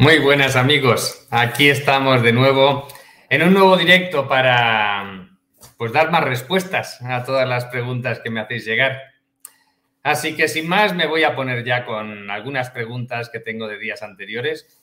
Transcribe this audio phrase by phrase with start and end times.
[0.00, 2.86] Muy buenas amigos, aquí estamos de nuevo
[3.28, 5.28] en un nuevo directo para
[5.76, 8.96] pues dar más respuestas a todas las preguntas que me hacéis llegar.
[10.04, 13.76] Así que sin más me voy a poner ya con algunas preguntas que tengo de
[13.76, 14.80] días anteriores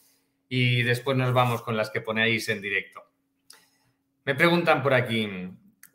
[0.49, 3.01] y después nos vamos con las que ponéis en directo.
[4.25, 5.29] Me preguntan por aquí,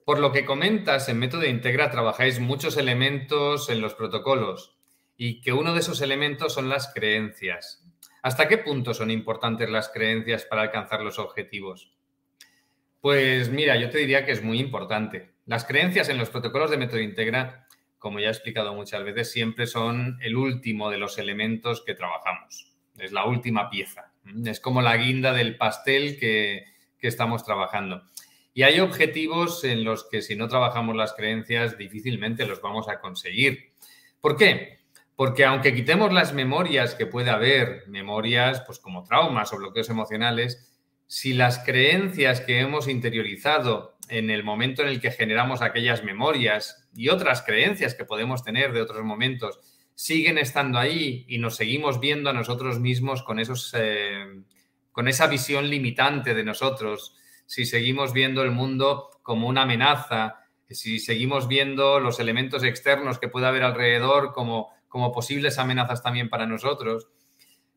[0.07, 4.79] por lo que comentas en Método Integra trabajáis muchos elementos en los protocolos
[5.19, 7.85] y que uno de esos elementos son las creencias.
[8.23, 11.93] ¿Hasta qué punto son importantes las creencias para alcanzar los objetivos?
[13.01, 15.31] Pues mira, yo te diría que es muy importante.
[15.47, 17.67] Las creencias en los protocolos de método integra,
[17.99, 22.73] como ya he explicado muchas veces, siempre son el último de los elementos que trabajamos.
[22.99, 24.13] Es la última pieza.
[24.45, 26.67] Es como la guinda del pastel que,
[26.99, 28.03] que estamos trabajando.
[28.53, 33.01] Y hay objetivos en los que si no trabajamos las creencias difícilmente los vamos a
[33.01, 33.73] conseguir.
[34.21, 34.80] ¿Por qué?
[35.21, 40.73] Porque aunque quitemos las memorias que puede haber, memorias pues como traumas o bloqueos emocionales,
[41.07, 46.89] si las creencias que hemos interiorizado en el momento en el que generamos aquellas memorias
[46.95, 49.61] y otras creencias que podemos tener de otros momentos
[49.95, 54.25] siguen estando ahí y nos seguimos viendo a nosotros mismos con, esos, eh,
[54.91, 60.99] con esa visión limitante de nosotros, si seguimos viendo el mundo como una amenaza, si
[60.99, 66.45] seguimos viendo los elementos externos que puede haber alrededor como como posibles amenazas también para
[66.45, 67.09] nosotros,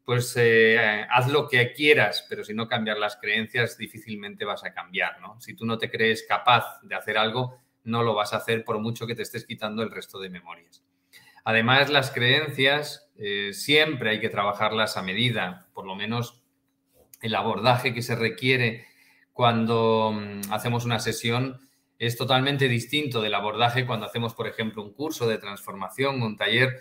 [0.03, 4.73] pues eh, haz lo que quieras, pero si no cambiar las creencias, difícilmente vas a
[4.73, 5.39] cambiar, ¿no?
[5.39, 8.79] Si tú no te crees capaz de hacer algo, no lo vas a hacer por
[8.79, 10.83] mucho que te estés quitando el resto de memorias.
[11.45, 16.41] Además, las creencias eh, siempre hay que trabajarlas a medida, por lo menos
[17.21, 18.87] el abordaje que se requiere
[19.31, 24.93] cuando mm, hacemos una sesión es totalmente distinto del abordaje cuando hacemos, por ejemplo, un
[24.93, 26.79] curso de transformación, un taller,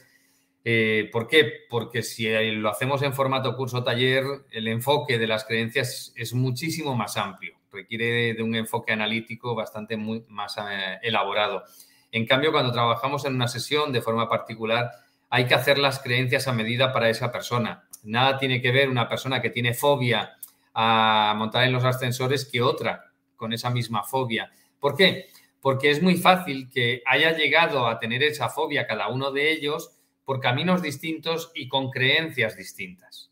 [0.64, 1.64] eh, ¿Por qué?
[1.68, 7.16] Porque si lo hacemos en formato curso-taller, el enfoque de las creencias es muchísimo más
[7.16, 11.64] amplio, requiere de, un enfoque analítico bastante más eh, elaborado.
[12.12, 14.90] En cambio, cuando trabajamos en una sesión de forma particular,
[15.30, 17.88] hay que hacer las creencias a medida para esa persona.
[18.04, 20.36] Nada tiene que ver una persona que tiene fobia
[20.74, 24.52] a montar en los ascensores que otra con esa misma fobia.
[24.78, 25.26] ¿Por qué?
[25.60, 29.96] Porque es muy fácil que haya llegado a tener esa fobia cada uno de ellos
[30.24, 33.30] por caminos distintos y con creencias distintas.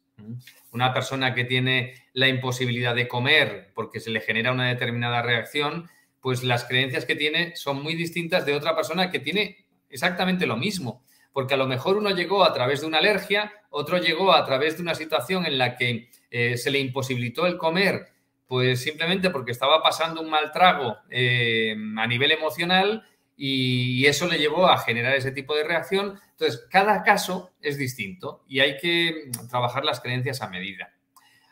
[0.72, 5.88] Una persona que tiene la imposibilidad de comer porque se le genera una determinada reacción,
[6.20, 10.56] pues las creencias que tiene son muy distintas de otra persona que tiene exactamente lo
[10.56, 11.02] mismo.
[11.32, 14.76] Porque a lo mejor uno llegó a través de una alergia, otro llegó a través
[14.76, 18.08] de una situación en la que eh, se le imposibilitó el comer,
[18.46, 23.06] pues simplemente porque estaba pasando un mal trago eh, a nivel emocional
[23.42, 26.20] y eso le llevó a generar ese tipo de reacción.
[26.32, 30.92] Entonces, cada caso es distinto y hay que trabajar las creencias a medida.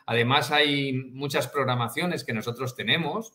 [0.05, 3.33] Además, hay muchas programaciones que nosotros tenemos,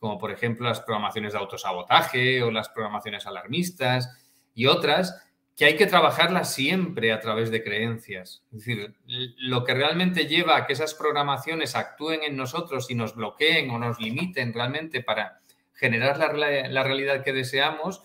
[0.00, 4.10] como por ejemplo las programaciones de autosabotaje o las programaciones alarmistas
[4.52, 5.22] y otras,
[5.56, 8.42] que hay que trabajarlas siempre a través de creencias.
[8.50, 13.14] Es decir, lo que realmente lleva a que esas programaciones actúen en nosotros y nos
[13.14, 15.41] bloqueen o nos limiten realmente para
[15.82, 18.02] generar la, realidad que deseamos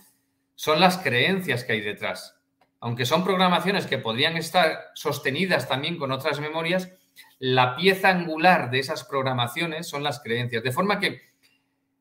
[0.56, 2.36] son las creencias que hay detrás.
[2.80, 6.92] Aunque son programaciones que podrían estar sostenidas también con otras memorias,
[7.38, 10.64] la pieza angular de esas programaciones son las creencias.
[10.64, 11.22] De forma que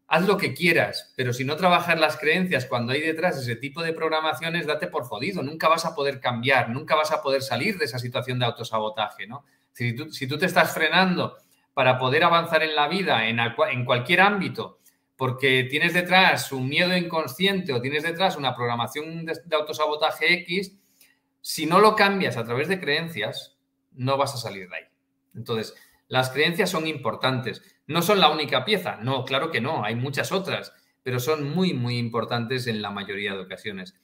[0.07, 3.83] haz lo que quieras, pero si no trabajas las creencias cuando hay detrás ese tipo
[3.83, 5.43] de programaciones, date por jodido.
[5.43, 9.27] Nunca vas a poder cambiar, nunca vas a poder salir de esa situación de autosabotaje.
[9.27, 9.45] ¿no?
[9.75, 11.37] Si, tú, si tú te estás frenando
[11.75, 14.79] para poder avanzar en la vida, en, en cualquier ámbito,
[15.17, 20.77] porque tienes detrás un miedo inconsciente o tienes detrás una programación de, autosabotaje X,
[21.41, 23.57] si no lo cambias a través de creencias,
[23.93, 24.85] no vas a salir de ahí.
[25.35, 25.75] Entonces,
[26.09, 27.63] las creencias son importantes.
[27.87, 30.73] No son la única pieza, no, claro que no, hay muchas otras,
[31.03, 33.95] pero son muy, muy importantes en la mayoría de ocasiones.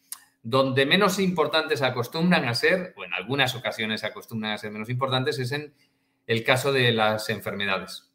[0.43, 5.39] Donde menos importantes acostumbran a ser, o en algunas ocasiones acostumbran a ser menos importantes,
[5.39, 5.75] es en
[6.27, 8.12] el caso de las enfermedades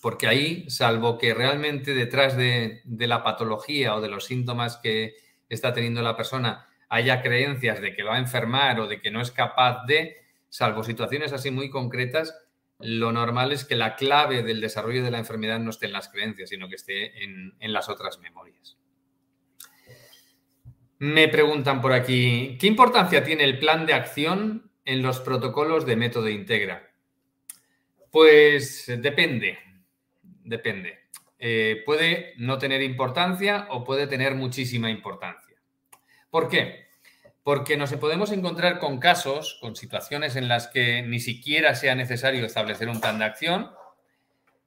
[0.00, 5.16] porque ahí, salvo que realmente detrás de, la patología o de los síntomas que
[5.48, 9.20] está teniendo la persona haya creencias de que va a enfermar o de que no
[9.20, 10.16] es capaz de,
[10.48, 12.34] salvo situaciones así muy concretas,
[12.78, 16.08] lo normal es que la clave del desarrollo de la enfermedad no esté en las
[16.08, 18.78] creencias, sino que esté en, en las otras memorias.
[20.98, 25.96] Me preguntan por aquí, ¿qué importancia tiene el plan de acción en los protocolos de
[25.96, 26.90] método integra?
[28.10, 29.58] Pues depende
[30.48, 31.06] depende.
[31.38, 35.56] Eh, puede no tener importancia o puede tener muchísima importancia.
[36.30, 36.88] ¿Por qué?
[37.42, 42.44] Porque nos podemos encontrar con casos, con situaciones en las que ni siquiera sea necesario
[42.44, 43.70] establecer un plan de acción.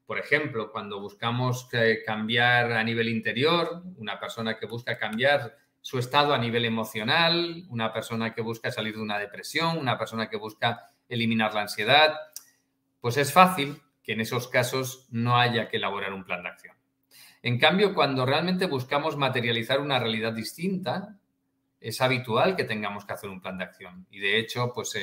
[0.06, 6.00] Por ejemplo, cuando buscamos eh, cambiar a nivel interior, una persona que busca cambiar su
[6.00, 10.38] estado a nivel emocional, una persona que busca salir de una depresión, una persona que
[10.38, 12.16] busca eliminar la ansiedad,
[13.00, 16.76] pues es fácil que en esos casos no haya que elaborar un plan de acción.
[17.44, 21.18] En cambio, cuando realmente buscamos materializar una realidad distinta,
[21.80, 24.06] es habitual que tengamos que hacer un plan de acción.
[24.12, 24.94] Y de hecho, pues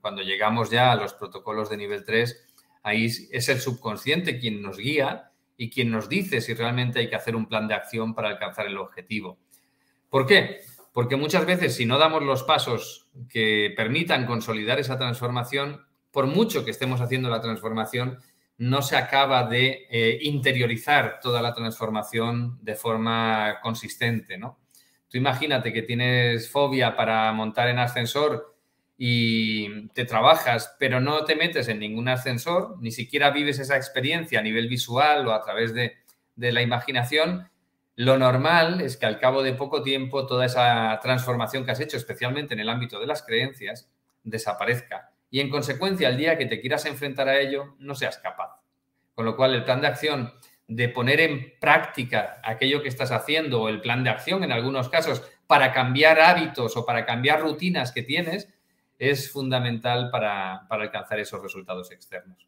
[0.00, 2.48] cuando llegamos ya a los protocolos de nivel 3,
[2.82, 7.14] ahí es el subconsciente quien nos guía y quien nos dice si realmente hay que
[7.14, 9.38] hacer un plan de acción para alcanzar el objetivo.
[10.10, 10.60] ¿Por qué?
[10.92, 16.64] Porque muchas veces si no damos los pasos que permitan consolidar esa transformación, por mucho
[16.64, 18.18] que estemos haciendo la transformación,
[18.58, 24.58] no se acaba de eh, interiorizar toda la transformación de forma consistente, ¿no?
[25.08, 28.56] Tú imagínate que tienes fobia para montar en ascensor
[28.96, 34.38] y te trabajas, pero no te metes en ningún ascensor, ni siquiera vives esa experiencia
[34.38, 35.94] a nivel visual o a través de,
[36.36, 37.48] de la imaginación,
[37.96, 41.96] lo normal es que al cabo de poco tiempo toda esa transformación que has hecho,
[41.96, 43.88] especialmente en el ámbito de las creencias,
[44.24, 45.13] desaparezca.
[45.34, 48.60] Y en consecuencia, al día que te quieras enfrentar a ello, no seas capaz.
[49.16, 50.32] Con lo cual, el plan de acción
[50.68, 54.88] de poner en práctica aquello que estás haciendo o el plan de acción en algunos
[54.88, 58.48] casos para cambiar hábitos o para cambiar rutinas que tienes
[58.96, 62.46] es fundamental para, para alcanzar esos resultados externos.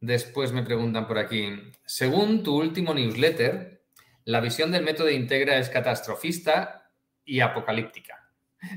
[0.00, 3.84] Después me preguntan por aquí, según tu último newsletter,
[4.24, 6.90] la visión del método Integra es catastrofista
[7.24, 8.19] y apocalíptica.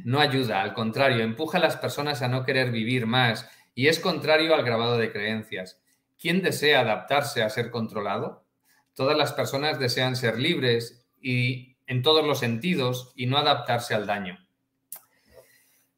[0.03, 3.99] No ayuda, al contrario, empuja a las personas a no querer vivir más y es
[3.99, 5.81] contrario al grabado de creencias.
[6.19, 8.45] ¿Quién desea adaptarse a ser controlado?
[8.93, 14.05] Todas las personas desean ser libres y en todos los sentidos y no adaptarse al
[14.05, 14.39] daño.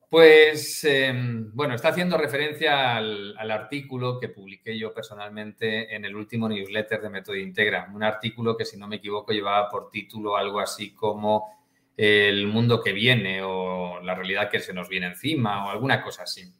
[0.09, 6.47] Pues em, bueno, está haciendo referencia al, artículo que publiqué yo personalmente en el último
[6.47, 7.91] newsletter de Método Integra.
[7.93, 11.64] Un artículo que, si no me equivoco, llevaba por título algo así como
[11.97, 16.24] El mundo que viene o la realidad que se nos viene encima o alguna cosa
[16.24, 16.51] así.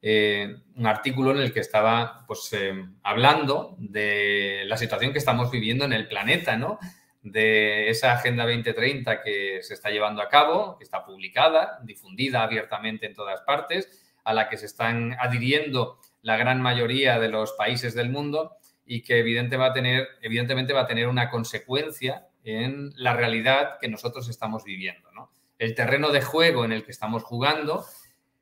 [0.00, 5.50] Eh, un artículo en el que estaba pues, em, hablando de la situación que estamos
[5.50, 6.78] viviendo en el planeta, ¿no?
[7.22, 13.06] de esa Agenda 2030 que se está llevando a cabo, que está publicada, difundida abiertamente
[13.06, 17.94] en todas partes, a la que se están adhiriendo la gran mayoría de los países
[17.94, 24.28] del mundo y que evidentemente va a tener una consecuencia en la realidad que nosotros
[24.28, 25.10] estamos viviendo.
[25.58, 27.84] El terreno de juego en el que estamos jugando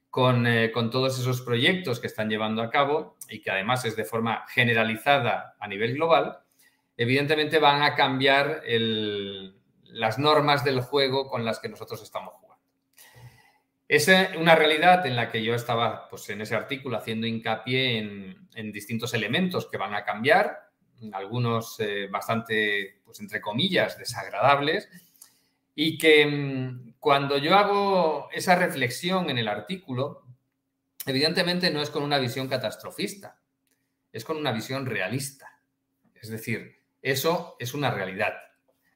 [0.08, 3.96] con, eh, con todos esos proyectos que están llevando a cabo y que además es
[3.96, 6.38] de forma generalizada a nivel global,
[6.96, 12.50] evidentemente van a cambiar las normas del juego con las que nosotros estamos jugando.
[13.88, 14.08] Es
[14.38, 17.98] una realidad en la que yo estaba pues, en ese artículo haciendo hincapié
[18.54, 20.69] en, distintos elementos que van a cambiar,
[21.12, 24.88] algunos eh, bastante, pues entre comillas, desagradables,
[25.74, 30.24] y que mm, cuando yo hago esa reflexión en el artículo,
[31.06, 33.38] evidentemente no es con una visión catastrofista,
[34.12, 35.60] es con una visión realista.
[36.14, 38.34] Es decir, eso es una realidad.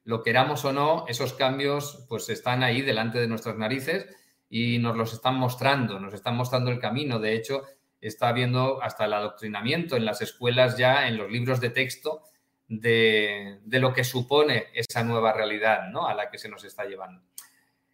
[0.03, 4.05] Lo queramos o no, esos cambios pues están ahí delante de nuestras narices
[4.49, 7.19] y nos los están mostrando, nos están mostrando el camino.
[7.19, 7.63] De hecho,
[8.07, 12.23] está habiendo hasta el adoctrinamiento en las escuelas ya, en los libros de texto,
[12.67, 16.07] de, lo que supone esa nueva realidad ¿no?
[16.07, 17.21] a la que se nos está llevando.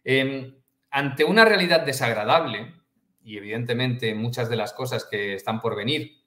[0.04, 0.54] Em,
[0.90, 2.74] ante una realidad desagradable,
[3.24, 6.18] y evidentemente muchas de las cosas que están por venir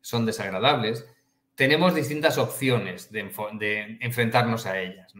[0.00, 1.06] son desagradables,
[1.54, 5.14] tenemos distintas opciones de, enfrentarnos a ellas.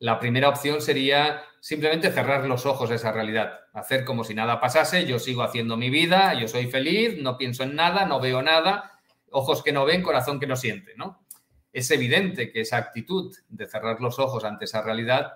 [0.00, 4.60] La primera opción sería simplemente cerrar los ojos a esa realidad, hacer como si nada
[4.60, 8.42] pasase, yo sigo haciendo mi vida, yo soy feliz, no pienso en nada, no veo
[8.42, 8.98] nada,
[9.30, 10.94] ojos que no ven, corazón que no siente.
[10.96, 11.26] ¿no?
[11.72, 15.34] Es evidente que esa actitud de cerrar los ojos ante esa realidad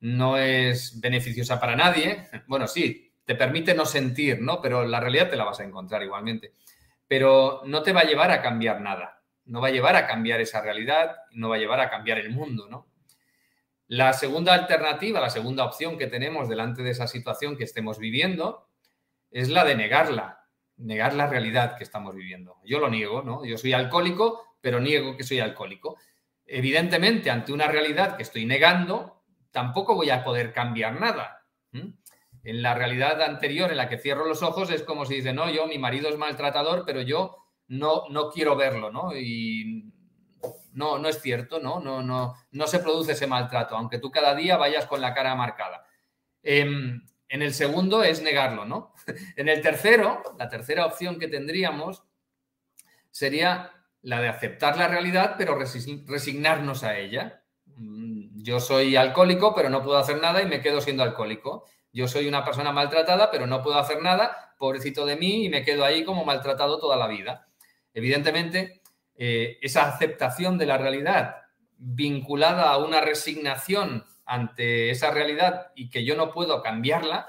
[0.00, 2.28] no es beneficiosa para nadie.
[2.46, 4.60] Bueno, sí, te permite no sentir, ¿no?
[4.60, 6.54] Pero la realidad te la vas a encontrar igualmente.
[7.08, 10.40] Pero no te va a llevar a cambiar nada no va a llevar a cambiar
[10.40, 12.86] esa realidad, no va a llevar a cambiar el mundo, ¿no?
[13.88, 18.68] La segunda alternativa, la segunda opción que tenemos delante de esa situación que estemos viviendo
[19.30, 20.40] es la de negarla,
[20.76, 22.56] negar la realidad que estamos viviendo.
[22.64, 23.44] Yo lo niego, ¿no?
[23.44, 25.96] Yo soy alcohólico, pero niego que soy alcohólico.
[26.44, 31.44] Evidentemente, ante una realidad que estoy negando, tampoco voy a poder cambiar nada.
[31.72, 35.50] En la realidad anterior en la que cierro los ojos es como si dice, no,
[35.50, 37.36] yo, mi marido es maltratador, pero yo
[37.68, 39.16] no, no quiero verlo, ¿no?
[39.16, 39.92] Y
[40.76, 41.80] no, no es cierto, ¿no?
[41.80, 45.34] No, no, no se produce ese maltrato, aunque tú cada día vayas con la cara
[45.34, 45.86] marcada.
[46.42, 48.92] Em, en el segundo es negarlo, ¿no?
[49.36, 52.04] En el tercero, la tercera opción que tendríamos
[53.10, 57.42] sería la de aceptar la realidad, pero resignarnos a ella.
[57.64, 61.64] Mm, yo soy alcohólico, pero no puedo hacer nada y me quedo siendo alcohólico.
[61.90, 65.64] Yo soy una persona maltratada, pero no puedo hacer nada, pobrecito de mí, y me
[65.64, 67.48] quedo ahí como maltratado toda la vida.
[67.94, 68.82] Evidentemente,
[69.18, 71.36] eh, esa aceptación de la realidad
[71.78, 77.26] vinculada a una resignación ante esa realidad y que yo no puedo cambiarla,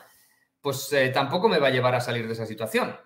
[0.61, 2.97] pues eh, tampoco me va a llevar a salir de esa situación.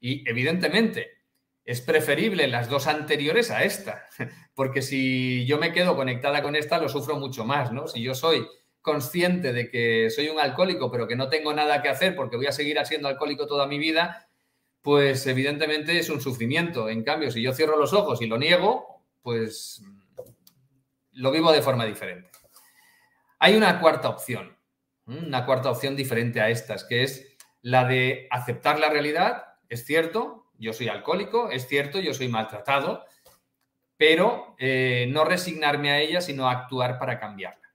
[0.00, 1.18] Y evidentemente
[1.64, 4.06] es preferible las dos anteriores a esta,
[4.54, 7.88] porque si yo me quedo conectada con esta, lo sufro mucho más, ¿no?
[7.88, 8.46] Si yo soy
[8.80, 12.46] consciente de que soy un alcohólico, pero que no tengo nada que hacer porque voy
[12.46, 14.27] a seguir siendo alcohólico toda mi vida,
[14.88, 16.88] pues evidentemente es un sufrimiento.
[16.88, 19.82] En cambio, si yo cierro los ojos y lo niego, pues
[21.12, 22.30] lo vivo de forma diferente.
[23.38, 24.56] Hay una cuarta opción,
[25.04, 29.58] una cuarta opción diferente a estas, que es la de aceptar la realidad.
[29.68, 33.04] Es cierto, yo soy alcohólico, es cierto, yo soy maltratado,
[33.98, 37.68] pero eh, no resignarme a ella, sino actuar para cambiarla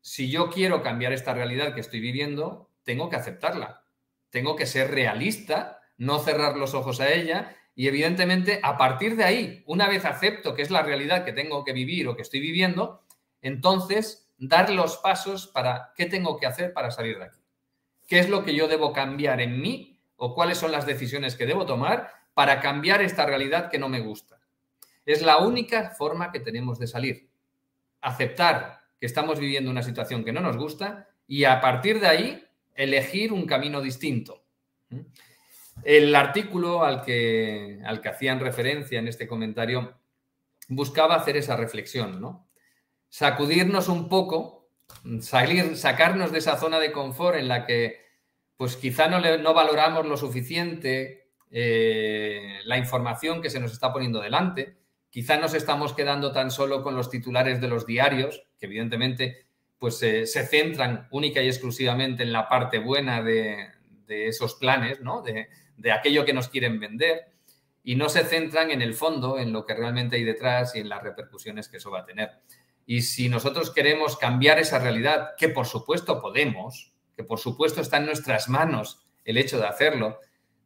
[0.00, 3.84] si yo quiero cambiar esta realidad que estoy viviendo, tengo que aceptarla.
[4.30, 9.24] Tengo que ser realista, no cerrar los ojos a ella y evidentemente a partir de
[9.24, 12.40] ahí, una vez acepto que es la realidad que tengo que vivir o que estoy
[12.40, 13.02] viviendo,
[13.42, 17.40] entonces dar los pasos para qué tengo que hacer para salir de aquí.
[18.08, 21.44] ¿Qué es lo que yo debo cambiar en mí o cuáles son las decisiones que
[21.44, 24.40] debo tomar para cambiar esta realidad que no me gusta?
[25.04, 27.28] Es la única forma que tenemos de salir.
[28.00, 32.44] Aceptar que estamos viviendo una situación que no nos gusta y a partir de ahí
[32.74, 34.42] elegir un camino distinto.
[35.82, 39.98] El artículo al que, al que hacían referencia en este comentario
[40.68, 42.48] buscaba hacer esa reflexión, ¿no?
[43.08, 44.68] Sacudirnos un poco,
[45.20, 48.00] salir, sacarnos de esa zona de confort en la que
[48.56, 54.20] pues quizá no, no valoramos lo suficiente eh, la información que se nos está poniendo
[54.20, 59.46] delante Quizá nos estamos quedando tan solo con los titulares de los diarios, que evidentemente
[59.80, 63.70] pues, se centran única y exclusivamente en la parte buena de,
[64.28, 65.22] esos planes, ¿no?
[65.22, 67.30] de, de aquello que nos quieren vender,
[67.82, 70.88] y no se centran en el fondo, en lo que realmente hay detrás y en
[70.88, 72.30] las repercusiones que eso va a tener.
[72.86, 77.98] Y si nosotros queremos cambiar esa realidad, que por supuesto podemos, que por supuesto está
[77.98, 80.18] en nuestras manos el hecho de hacerlo,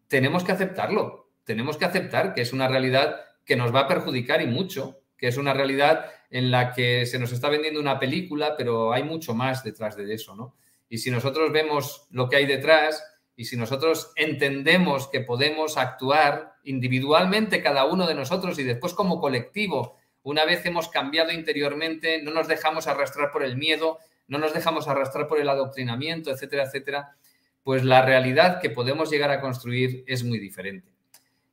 [0.08, 1.30] tenemos que aceptarlo.
[1.44, 5.28] Tenemos que aceptar que es una realidad que nos va a perjudicar y mucho, que
[5.28, 9.34] es una realidad en la que se nos está vendiendo una película, pero hay mucho
[9.34, 10.56] más detrás de eso, ¿no?
[10.88, 13.04] Y si nosotros vemos lo que hay detrás
[13.36, 19.20] y si nosotros entendemos que podemos actuar individualmente cada uno de nosotros y después como
[19.20, 23.98] colectivo, una vez hemos cambiado interiormente, no nos dejamos arrastrar por el miedo,
[24.28, 27.16] no nos dejamos arrastrar por el adoctrinamiento, etcétera, etcétera,
[27.62, 30.92] pues la realidad que podemos llegar a construir es muy diferente.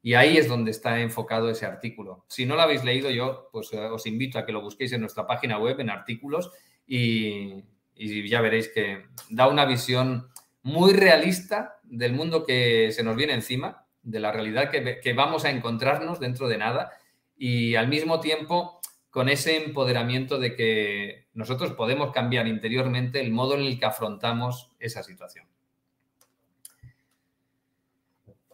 [0.04, 2.26] Y ahí es donde está enfocado ese artículo.
[2.28, 5.02] Si no lo habéis leído, yo pues, eh, os invito a que lo busquéis en
[5.02, 6.52] nuestra página web, en artículos,
[6.88, 7.64] y,
[7.96, 10.28] ya veréis que da una visión
[10.64, 15.46] muy realista del mundo que se nos viene encima, de la realidad que, que vamos
[15.46, 16.92] a encontrarnos dentro de nada,
[17.38, 23.56] y al mismo tiempo con ese empoderamiento de que nosotros podemos cambiar interiormente el modo
[23.56, 25.46] en el que afrontamos esa situación.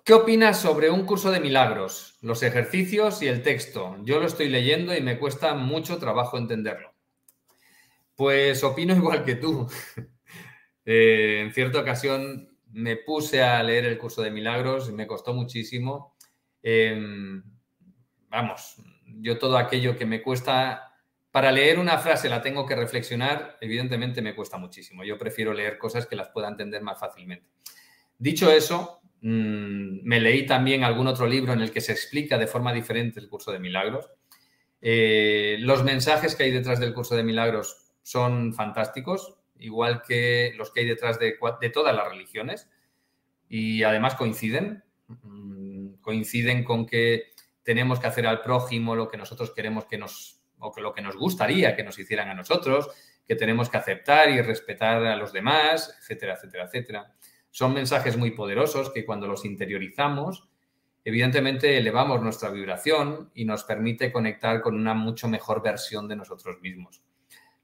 [0.07, 3.97] ¿Qué opinas sobre un curso de milagros, los ejercicios y el texto?
[4.03, 6.93] Yo lo estoy leyendo y me cuesta mucho trabajo entenderlo.
[8.15, 9.69] Pues opino igual que tú.
[10.88, 15.36] Eh, en cierta ocasión me puse a leer el curso de milagros y me costó
[15.36, 16.15] muchísimo.
[16.63, 17.44] Em,
[18.29, 20.96] vamos, yo todo aquello que me cuesta,
[21.29, 25.03] para leer una frase la tengo que reflexionar, evidentemente me cuesta muchísimo.
[25.03, 27.48] Yo prefiero leer cosas que las pueda entender más fácilmente.
[28.17, 32.48] Dicho eso, Mm, me leí también algún otro libro en el que se explica de
[32.48, 34.10] forma diferente el curso de milagros.
[34.82, 40.71] Eh, los mensajes que hay detrás del curso de milagros son fantásticos, igual que los
[40.71, 41.37] que hay detrás de,
[41.73, 42.69] todas las religiones,
[43.49, 44.83] y además coinciden.
[45.07, 47.31] Mm, coinciden con que
[47.63, 51.01] tenemos que hacer al prójimo lo que nosotros queremos que nos, o que lo que
[51.01, 52.89] nos gustaría que nos hicieran a nosotros,
[53.27, 57.13] que tenemos que aceptar y respetar a los demás, etcétera, etcétera, etcétera.
[57.51, 60.47] Son mensajes muy poderosos que cuando los interiorizamos,
[61.03, 66.61] evidentemente elevamos nuestra vibración y nos permite conectar con una mucho mejor versión de nosotros
[66.61, 67.01] mismos.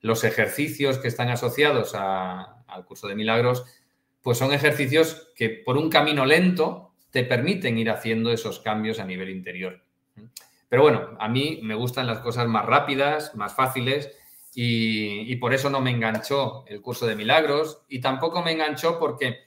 [0.04, 3.64] Los ejercicios que están asociados al curso de milagros,
[4.22, 9.06] pues son ejercicios que por un camino lento te permiten ir haciendo esos cambios a
[9.06, 9.82] nivel interior.
[10.68, 14.12] Pero bueno, a mí me gustan las cosas más rápidas, más fáciles
[14.54, 19.46] y, por eso no me enganchó el curso de milagros y tampoco me enganchó porque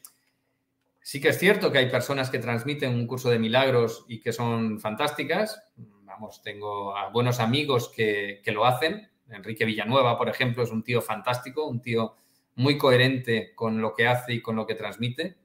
[1.03, 4.33] sí que es cierto que hay personas que transmiten un curso de milagros y que
[4.33, 5.63] son fantásticas.
[5.77, 9.11] Vamos, tengo buenos amigos que, que lo hacen.
[9.31, 12.17] Enrique Villanueva, por ejemplo, es un tío fantástico, un tío
[12.55, 15.37] muy coherente con lo que hace y con lo que transmite.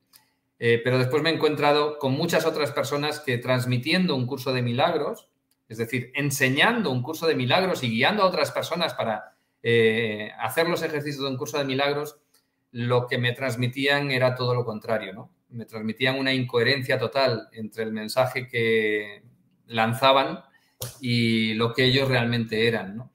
[0.60, 4.62] Eh, pero después me he encontrado con muchas otras personas que transmitiendo un curso de
[4.62, 5.28] milagros,
[5.68, 10.70] es decir, enseñando un curso de milagros y guiando a otras personas para eh, hacer
[10.70, 12.20] los ejercicios de un curso de milagros,
[12.72, 15.32] lo que me transmitían era todo lo contrario, ¿no?
[15.50, 19.24] Me transmitían una incoherencia total entre el mensaje que
[19.66, 20.44] lanzaban
[21.00, 23.11] y lo que ellos realmente eran, ¿no?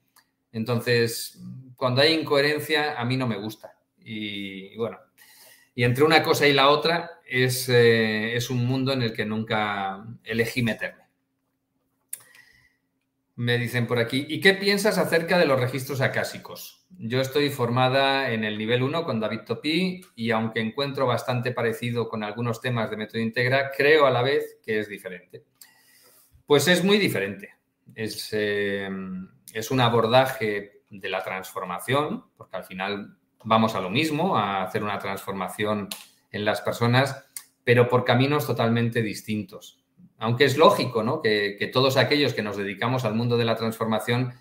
[0.56, 1.38] Entonces,
[1.76, 3.76] cuando hay incoherencia, a mí no me gusta.
[3.98, 4.98] Y bueno,
[5.75, 9.26] y entre una cosa y la otra es, eh, es un mundo en el que
[9.26, 11.02] nunca elegí meterme.
[13.34, 16.86] Me dicen por aquí, ¿y qué piensas acerca de los registros acásicos?
[16.98, 22.08] Yo estoy formada en el nivel 1 con David Topí y aunque encuentro bastante parecido
[22.08, 25.44] con algunos temas de método integra, creo a la vez que es diferente.
[26.46, 27.50] Pues es muy diferente.
[27.94, 28.88] Es, eh,
[29.58, 34.82] es un abordaje de la transformación, porque al final vamos a lo mismo, a hacer
[34.82, 35.88] una transformación
[36.30, 37.25] en las personas,
[37.64, 39.82] pero por caminos totalmente distintos.
[40.18, 41.20] Aunque es lógico ¿no?
[41.20, 44.34] que, todos aquellos que nos dedicamos al mundo de la transformación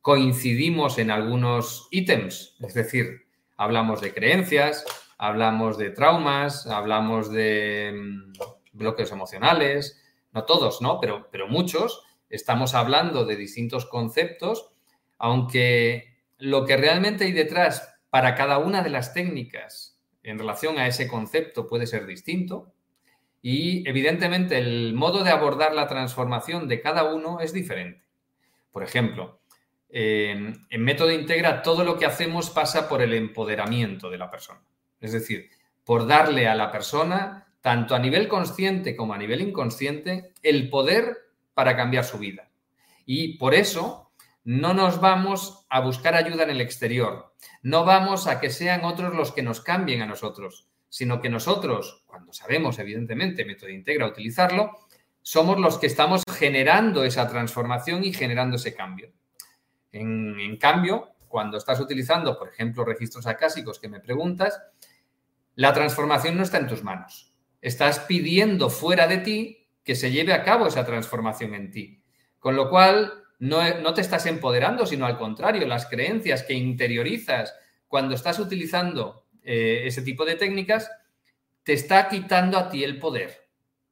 [0.00, 4.84] coincidimos en algunos ítems, es decir, hablamos de creencias,
[5.18, 8.32] hablamos de traumas, hablamos de mm,
[8.72, 11.00] bloques emocionales, no todos, ¿no?
[11.00, 14.70] Pero, pero muchos, estamos hablando de distintos conceptos,
[15.18, 20.86] aunque lo que realmente hay detrás para cada una de las técnicas en relación a
[20.86, 22.72] ese concepto puede ser distinto
[23.42, 28.04] y evidentemente el modo de abordar la transformación de cada uno es diferente.
[28.70, 29.40] Por ejemplo,
[29.88, 34.60] en, método integra todo lo que hacemos pasa por el empoderamiento de la persona.
[35.00, 35.50] Es decir,
[35.84, 41.29] por darle a la persona, tanto a nivel consciente como a nivel inconsciente, el poder
[41.60, 42.48] para cambiar su vida.
[43.04, 44.12] Y por eso
[44.44, 49.14] no nos vamos a buscar ayuda en el exterior, no vamos a que sean otros
[49.14, 54.70] los que nos cambien a nosotros, sino que nosotros, cuando sabemos, evidentemente, método integra utilizarlo,
[55.20, 59.12] somos los que estamos generando esa transformación y generando ese cambio.
[59.92, 64.58] En, cambio, cuando estás utilizando, por ejemplo, registros acásicos que me preguntas,
[65.56, 67.34] la transformación no está en tus manos.
[67.60, 69.59] Estás pidiendo fuera de ti
[69.90, 72.00] que se lleve a cabo esa transformación en ti.
[72.38, 77.56] Con lo cual, no, te estás empoderando, sino al contrario, las creencias que interiorizas
[77.88, 80.88] cuando estás utilizando eh, ese tipo de técnicas,
[81.64, 83.48] te está quitando a ti el poder,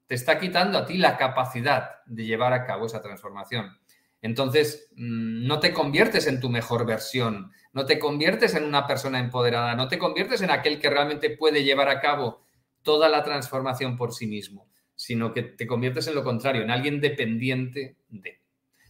[0.06, 3.76] te está quitando a ti la capacidad de llevar a cabo esa transformación.
[4.22, 9.18] Entonces, mm, no te conviertes en tu mejor versión, no te conviertes en una persona
[9.18, 12.44] empoderada, no te conviertes en aquel que realmente puede llevar a cabo
[12.84, 14.67] toda la transformación por sí mismo,
[14.98, 18.40] sino que te conviertes en lo contrario, en alguien dependiente de.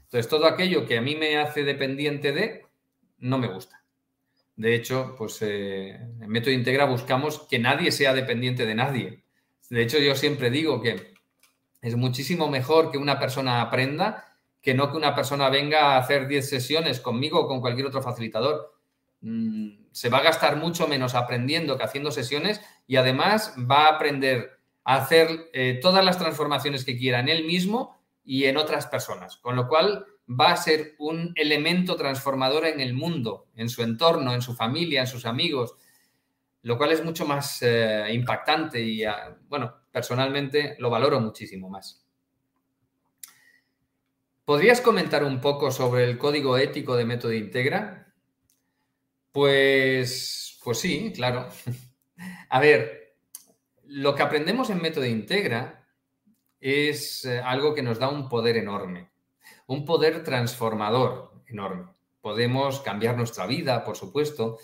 [0.04, 2.64] Entonces, todo aquello que a mí me hace dependiente de,
[3.18, 3.84] no me gusta.
[4.56, 9.22] De hecho, pues eh, en Método Integra buscamos que nadie sea dependiente de nadie.
[9.68, 11.12] De hecho, yo siempre digo que
[11.82, 14.24] es muchísimo mejor que una persona aprenda
[14.62, 18.02] que no que una persona venga a hacer 10 sesiones conmigo o con cualquier otro
[18.02, 18.74] facilitador.
[19.20, 23.96] Mm, se va a gastar mucho menos aprendiendo que haciendo sesiones y además va a
[23.96, 24.57] aprender
[24.96, 29.54] hacer eh, todas las transformaciones que quiera en él mismo y en otras personas, con
[29.54, 34.40] lo cual va a ser un elemento transformador en el mundo, en su entorno, en
[34.40, 35.76] su familia, en sus amigos,
[36.62, 42.06] lo cual es mucho más eh, impactante y, ah, bueno, personalmente lo valoro muchísimo más.
[44.46, 48.10] ¿Podrías comentar un poco sobre el código ético de Método Integra?
[49.32, 51.50] Pues, pues sí, claro.
[52.48, 53.07] A ver,
[53.88, 55.86] lo que aprendemos en Método Integra
[56.60, 59.08] es eh, algo que nos da un poder enorme,
[59.66, 61.86] un poder transformador enorme.
[62.20, 64.58] Podemos cambiar nuestra vida, por supuesto,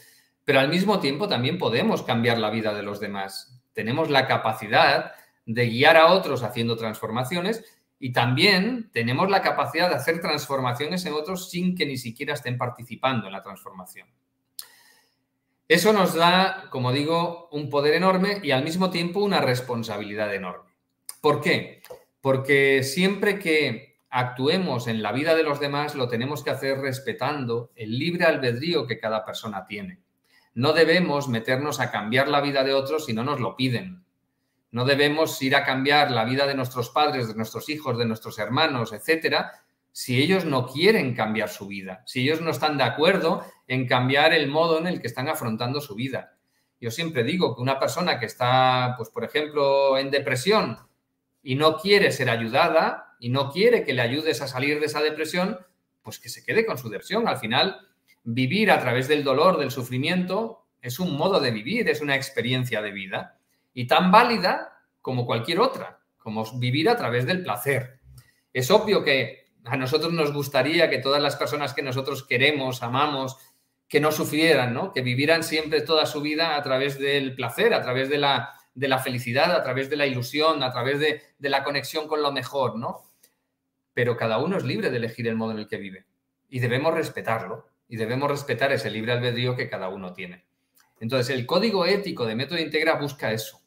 [0.44, 3.62] pero al mismo tiempo también podemos cambiar la vida de los demás.
[3.72, 5.12] Tenemos la capacidad
[5.46, 7.64] de guiar a otros haciendo transformaciones
[7.98, 12.58] y también tenemos la capacidad de hacer transformaciones en otros sin que ni siquiera estén
[12.58, 14.06] participando en la transformación.
[15.66, 20.70] Eso nos da, como digo, un poder enorme y al mismo tiempo una responsabilidad enorme.
[21.22, 21.83] ¿Por qué?
[22.20, 27.72] Porque siempre que actuemos en la vida de los demás lo tenemos que hacer respetando
[27.74, 30.00] el libre albedrío que cada persona tiene.
[30.53, 34.05] No debemos meternos a cambiar la vida de otros si no nos lo piden.
[34.70, 38.38] No debemos ir a cambiar la vida de nuestros padres, de nuestros hijos, de nuestros
[38.38, 43.44] hermanos, etcétera, si ellos no quieren cambiar su vida, si ellos no están de acuerdo
[43.66, 46.37] en cambiar el modo en el que están afrontando su vida.
[46.81, 50.79] Yo siempre digo que una persona que está, pues por ejemplo, en depresión
[51.42, 55.00] y no quiere ser ayudada y no quiere que le ayudes a salir de esa
[55.00, 55.59] depresión,
[56.03, 57.27] pues que se quede con su depresión.
[57.27, 57.88] Al final,
[58.24, 62.83] vivir a través del dolor, del sufrimiento, es un modo de vivir, es una experiencia
[62.83, 63.38] de vida
[63.72, 68.00] y tan válida como cualquier otra, como vivir a través del placer.
[68.53, 73.38] Es obvio que a nosotros nos gustaría que todas las personas que nosotros queremos, amamos,
[73.88, 74.92] que no sufrieran, ¿no?
[74.92, 78.88] que vivieran siempre toda su vida a través del placer, a través de la, de
[78.88, 82.32] la felicidad, a través de la ilusión, a través de, de la conexión con lo
[82.32, 83.10] mejor, ¿no?
[83.92, 86.06] Pero cada uno es libre de elegir el modo en el que vive
[86.48, 90.44] y debemos respetarlo y debemos respetar ese libre albedrío que cada uno tiene.
[91.00, 93.60] Entonces, el código ético de Método Integra busca eso.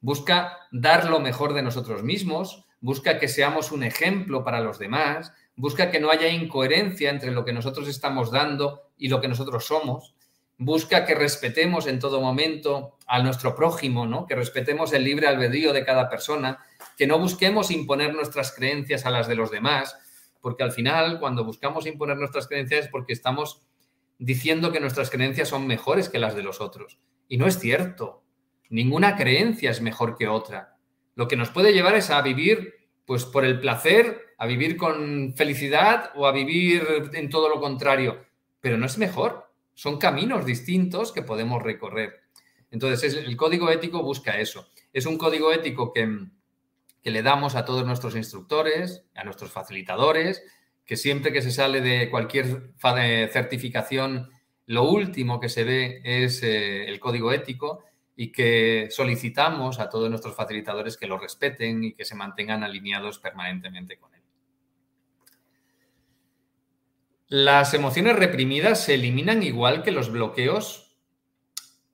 [0.00, 5.32] Busca dar lo mejor de nosotros mismos, busca que seamos un ejemplo para los demás,
[5.56, 9.66] busca que no haya incoherencia entre lo que nosotros estamos dando y lo que nosotros
[9.66, 10.14] somos,
[10.58, 14.26] busca que respetemos en todo momento a nuestro prójimo, ¿no?
[14.26, 16.58] que respetemos el libre albedrío de cada persona,
[16.96, 19.96] que no busquemos imponer nuestras creencias a las de los demás,
[20.40, 23.62] porque al final cuando buscamos imponer nuestras creencias es porque estamos
[24.18, 26.98] diciendo que nuestras creencias son mejores que las de los otros.
[27.28, 28.22] Y no es cierto.
[28.70, 30.75] Ninguna creencia es mejor que otra.
[31.16, 32.74] Lo que nos puede llevar es a vivir
[33.04, 38.24] pues por el placer, a vivir con felicidad o a vivir en todo lo contrario,
[38.60, 39.50] pero no es mejor.
[39.74, 42.20] Son caminos distintos que podemos recorrer.
[42.70, 44.68] Entonces, el código ético busca eso.
[44.92, 46.26] Es un código ético que,
[47.02, 50.42] que le damos a todos nuestros instructores, a nuestros facilitadores,
[50.84, 52.72] que siempre que se sale de cualquier
[53.32, 54.30] certificación,
[54.66, 57.84] lo último que se ve es eh, el código ético
[58.16, 63.18] y que solicitamos a todos nuestros facilitadores que lo respeten y que se mantengan alineados
[63.18, 64.22] permanentemente con él.
[67.28, 70.96] ¿Las emociones reprimidas se eliminan igual que los bloqueos?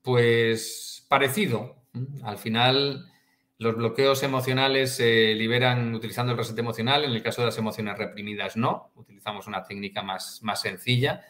[0.03, 1.83] Pues parecido.
[2.23, 3.11] Al final,
[3.59, 7.99] los bloqueos emocionales se liberan utilizando el reset emocional, en el caso de las emociones
[7.99, 11.25] reprimidas no, utilizamos una técnica más, más sencilla,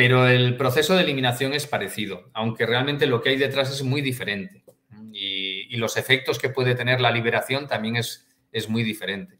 [0.00, 4.00] pero el proceso de eliminación es parecido, aunque realmente lo que hay detrás es muy
[4.00, 4.64] diferente
[5.12, 9.38] y, los efectos que puede tener la liberación también es, es muy diferente.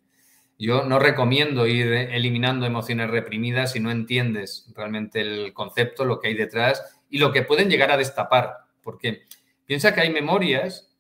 [0.59, 6.29] Yo no recomiendo ir eliminando emociones reprimidas si no entiendes realmente el concepto, lo que
[6.29, 9.23] hay detrás y lo que pueden llegar a destapar, porque
[9.65, 10.95] piensa que hay memorias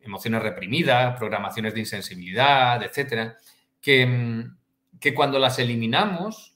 [0.00, 3.36] emociones reprimidas, programaciones de insensibilidad, etcétera,
[3.78, 4.46] que,
[4.98, 6.55] que cuando las eliminamos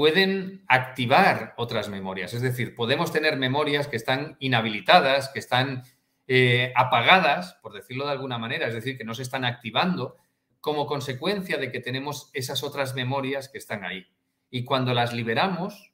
[0.00, 2.32] pueden activar otras memorias.
[2.32, 5.82] Es decir, podemos tener memorias que están inhabilitadas, que están
[6.26, 10.16] eh, apagadas, por decirlo de alguna manera, es decir, que no se están activando
[10.62, 14.06] como consecuencia de que tenemos esas otras memorias que están ahí.
[14.50, 15.92] Y cuando las liberamos,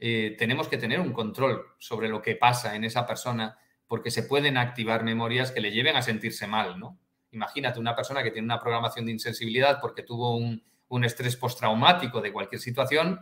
[0.00, 4.24] eh, tenemos que tener un control sobre lo que pasa en esa persona porque se
[4.24, 6.98] pueden activar memorias que le lleven a sentirse mal, ¿no?
[7.30, 10.64] Imagínate una persona que tiene una programación de insensibilidad porque tuvo un,
[11.04, 13.20] estrés postraumático de cualquier situación,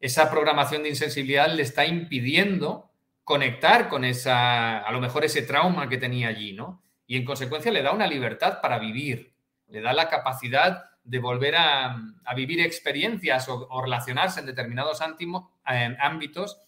[0.00, 2.90] esa programación de insensibilidad le está impidiendo
[3.22, 6.82] conectar con esa, a lo mejor ese trauma que tenía allí, ¿no?
[7.06, 9.34] Y en consecuencia le da una libertad para vivir,
[9.68, 11.96] le da la capacidad de volver a,
[12.34, 16.60] vivir experiencias o, relacionarse en determinados ámbitos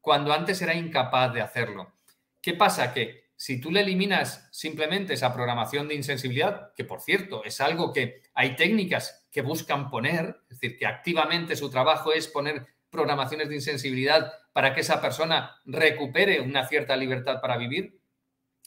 [0.00, 1.92] cuando antes era incapaz de hacerlo.
[2.40, 2.92] ¿Qué pasa?
[2.92, 7.92] Que si tú le eliminas simplemente esa programación de insensibilidad, que por cierto es algo
[7.92, 13.48] que hay técnicas que buscan poner, es decir, que activamente su trabajo es poner programaciones
[13.48, 17.98] de insensibilidad para que esa persona recupere una cierta libertad para vivir,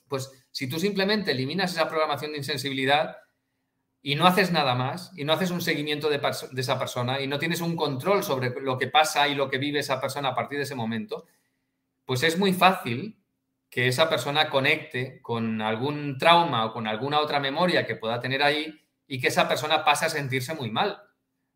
[0.10, 3.17] pues si tú simplemente eliminas esa programación de insensibilidad
[4.01, 7.27] y no haces nada más, y no haces un seguimiento de, de esa persona, y
[7.27, 10.36] no tienes un control sobre lo que pasa y lo que vive esa persona a
[10.36, 11.25] partir de ese momento,
[12.06, 13.17] pues es muy fácil
[13.69, 18.41] que esa persona conecte con algún trauma o con alguna otra memoria que pueda tener
[18.43, 21.01] ahí y que esa persona pase a sentirse muy mal.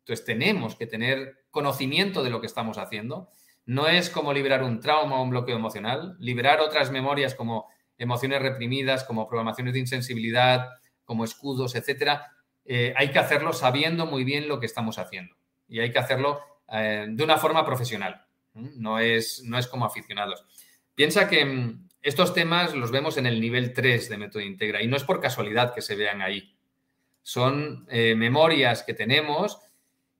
[0.00, 3.30] Entonces tenemos que tener conocimiento de lo que estamos haciendo.
[3.64, 8.42] No es como liberar un trauma o un bloqueo emocional, liberar otras memorias como emociones
[8.42, 10.68] reprimidas, como programaciones de insensibilidad,
[11.04, 12.32] como escudos, etcétera.
[12.64, 15.36] Eh, hay que hacerlo sabiendo muy bien lo que estamos haciendo
[15.68, 18.26] y hay que hacerlo eh, de una forma profesional.
[18.54, 20.44] No es, no es como aficionados.
[20.94, 24.88] Piensa que mm, estos temas los vemos en el nivel 3 de Método Integra y
[24.88, 26.54] no es por casualidad que se vean ahí.
[27.22, 29.58] Son eh, memorias que tenemos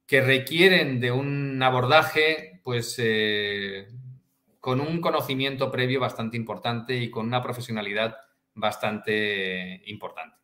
[0.07, 3.89] que requieren de un abordaje pues eh,
[4.61, 8.17] con un conocimiento previo bastante importante y con una profesionalidad
[8.55, 10.37] bastante importante.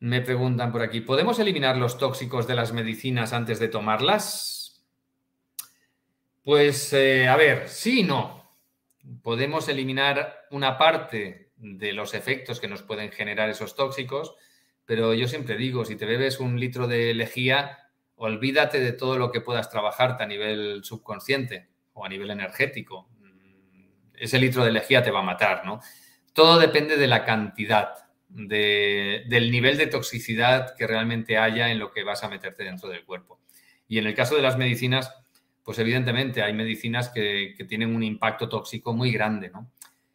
[0.00, 4.84] Me preguntan por aquí, ¿podemos eliminar los tóxicos de las medicinas antes de tomarlas?
[6.44, 8.37] Pues eh, a ver, sí y no.
[9.22, 14.34] Podemos eliminar una parte de los efectos que nos pueden generar esos tóxicos,
[14.84, 19.30] pero yo siempre digo, si te bebes un litro de lejía, olvídate de todo lo
[19.30, 23.08] que puedas trabajarte a nivel subconsciente o a nivel energético.
[24.14, 25.80] Ese litro de lejía te va a matar, ¿no?
[26.32, 27.94] Todo depende de la cantidad,
[28.28, 33.04] del nivel de toxicidad que realmente haya en lo que vas a meterte dentro del
[33.04, 33.40] cuerpo.
[33.86, 35.14] Y en el caso de las medicinas,
[35.68, 39.52] pues evidentemente hay medicinas que, tienen un impacto tóxico muy grande.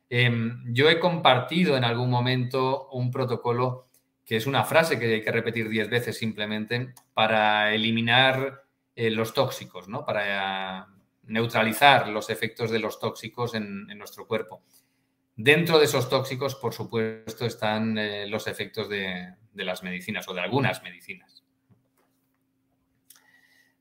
[0.10, 3.86] Em, yo he compartido en algún momento un protocolo
[4.26, 8.64] que es una frase que hay que repetir diez veces simplemente para eliminar
[8.96, 10.04] eh, los tóxicos, ¿no?
[10.04, 10.88] para
[11.28, 14.64] neutralizar los efectos de los tóxicos en, nuestro cuerpo.
[15.36, 20.42] Dentro de esos tóxicos, por supuesto, están eh, los efectos de las medicinas o de
[20.42, 21.33] algunas medicinas.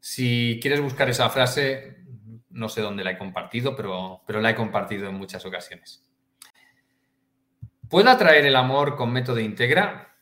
[0.05, 1.99] Si quieres buscar esa frase,
[2.51, 6.05] no sé dónde la he compartido, pero, pero la he compartido en muchas ocasiones.
[7.89, 10.17] ¿Puedo atraer el amor con método integra?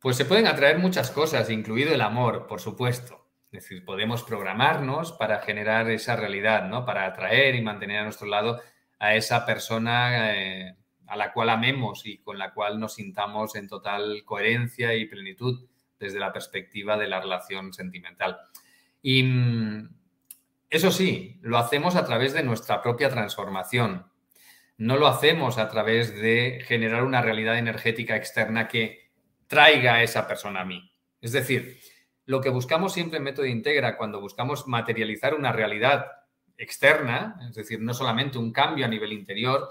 [0.00, 3.28] Pues se pueden atraer muchas cosas, incluido el amor, por supuesto.
[3.52, 6.84] Es decir, podemos programarnos para generar esa realidad, ¿no?
[6.84, 8.60] Para atraer y mantener a nuestro lado
[8.98, 10.74] a esa persona eh,
[11.06, 15.68] a la cual amemos y con la cual nos sintamos en total coherencia y plenitud
[15.98, 18.38] desde la perspectiva de la relación sentimental.
[19.02, 19.88] Y mm,
[20.70, 24.06] eso sí, lo hacemos a través de nuestra propia transformación.
[24.76, 29.10] No lo hacemos a través de generar una realidad energética externa que
[29.46, 30.90] traiga a esa persona a mí.
[31.20, 31.80] Es decir,
[32.26, 36.06] lo que buscamos siempre en Método Integra, cuando buscamos materializar una realidad
[36.56, 39.70] externa, es decir, no solamente un cambio a nivel interior,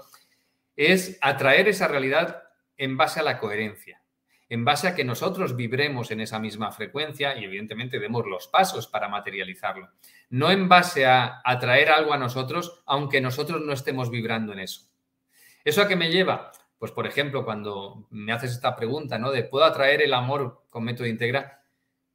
[0.76, 2.42] es atraer esa realidad
[2.76, 4.02] en base a la coherencia
[4.48, 8.86] en base a que nosotros vibremos en esa misma frecuencia y evidentemente demos los pasos
[8.86, 9.90] para materializarlo.
[10.30, 14.88] No en base a atraer algo a nosotros, aunque nosotros no estemos vibrando en eso.
[15.64, 16.50] ¿Eso a qué me lleva?
[16.78, 19.30] Pues, por ejemplo, cuando me haces esta pregunta, ¿no?
[19.30, 21.62] De ¿puedo atraer el amor con método integra?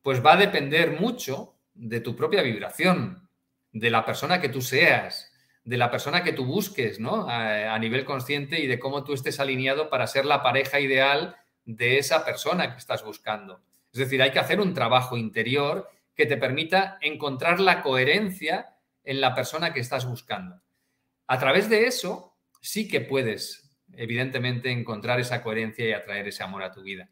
[0.02, 3.30] Pues va a depender mucho de tu propia vibración,
[3.72, 5.32] de la persona que tú seas,
[5.63, 7.30] de la persona que tú busques, ¿no?
[7.30, 11.36] A, a nivel consciente y de cómo tú estés alineado para ser la pareja ideal
[11.65, 13.62] de esa persona que estás buscando.
[13.91, 19.21] Es decir, hay que hacer un trabajo interior que te permita encontrar la coherencia en
[19.21, 20.62] la persona que estás buscando.
[21.28, 26.63] A través de eso, sí que puedes, evidentemente, encontrar esa coherencia y atraer ese amor
[26.63, 27.10] a tu vida.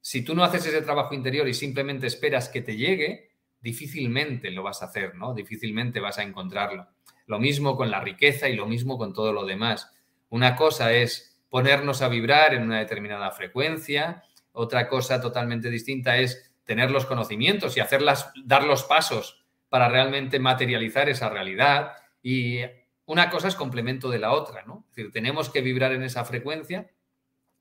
[0.00, 4.62] Si tú no haces ese trabajo interior y simplemente esperas que te llegue, difícilmente lo
[4.62, 5.34] vas a hacer, ¿no?
[5.34, 6.88] Difícilmente vas a encontrarlo.
[7.26, 9.92] Lo mismo con la riqueza y lo mismo con todo lo demás.
[10.28, 14.22] Una cosa es ponernos a vibrar en una determinada frecuencia.
[14.52, 20.38] Otra cosa totalmente distinta es tener los conocimientos y hacerlas, dar los pasos para realmente
[20.38, 21.92] materializar esa realidad.
[22.22, 22.60] Y
[23.04, 24.86] una cosa es complemento de la otra, ¿no?
[24.88, 26.90] Es decir, tenemos que vibrar en esa frecuencia,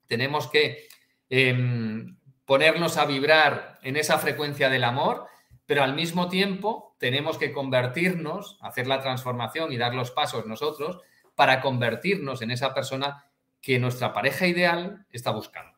[0.07, 0.87] tenemos que
[1.29, 5.25] em, ponernos a vibrar en esa frecuencia del amor,
[5.65, 11.01] pero al mismo tiempo tenemos que convertirnos, hacer la transformación y dar los pasos nosotros
[11.35, 13.25] para convertirnos en esa persona
[13.61, 15.77] que nuestra pareja ideal está buscando.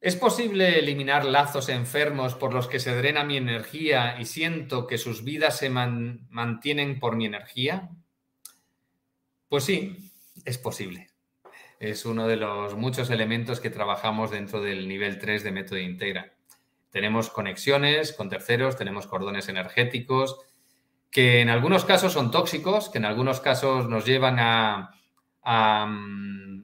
[0.00, 4.96] ¿Es posible eliminar lazos enfermos por los que se drena mi energía y siento que
[4.96, 7.90] sus vidas se mantienen por mi energía?
[9.48, 10.10] Pues sí,
[10.46, 11.10] es posible.
[11.78, 16.32] Es uno de los muchos elementos que trabajamos dentro del nivel 3 de método integra.
[16.90, 20.38] Tenemos conexiones con terceros, tenemos cordones energéticos,
[21.10, 24.96] que en algunos casos son tóxicos, que en algunos casos nos llevan a,
[25.86, 26.62] mm,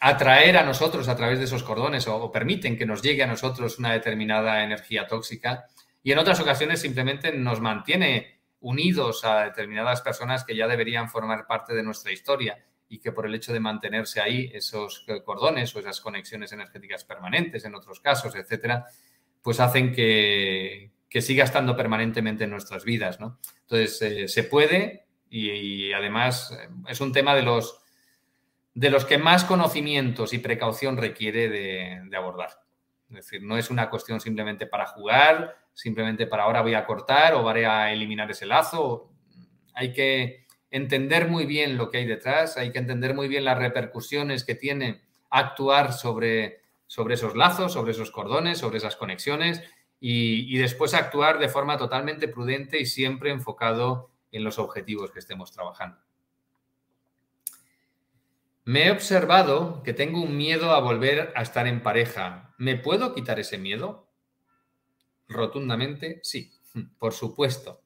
[0.00, 3.78] atraer a nosotros a través de esos cordones o, permiten que nos llegue a nosotros
[3.78, 5.66] una determinada energía tóxica.
[6.02, 11.46] Y en otras ocasiones simplemente nos mantiene unidos a determinadas personas que ya deberían formar
[11.46, 15.80] parte de nuestra historia y que por el hecho de mantenerse ahí esos cordones o
[15.80, 18.86] esas conexiones energéticas permanentes en otros casos, etcétera,
[19.42, 23.40] pues hacen que, que siga estando permanentemente en nuestras vidas, ¿no?
[23.62, 27.82] Entonces, eh, se puede y, además eh, es un tema de los,
[28.74, 32.50] de los que más conocimientos y precaución requiere de, abordar.
[33.08, 37.34] Es decir, no es una cuestión simplemente para jugar, simplemente para ahora voy a cortar
[37.34, 39.10] o voy a eliminar ese lazo.
[39.74, 43.58] Hay que entender muy bien lo que hay detrás, hay que entender muy bien las
[43.58, 49.60] repercusiones que tiene actuar sobre, sobre esos lazos, sobre esos cordones, sobre esas conexiones
[50.00, 55.52] y, después actuar de forma totalmente prudente y siempre enfocado en los objetivos que estemos
[55.52, 55.98] trabajando.
[58.64, 62.54] Me he observado que tengo un miedo a volver a estar en pareja.
[62.56, 64.08] ¿Me puedo quitar ese miedo?
[65.28, 66.52] Rotundamente, sí,
[66.98, 67.82] por supuesto.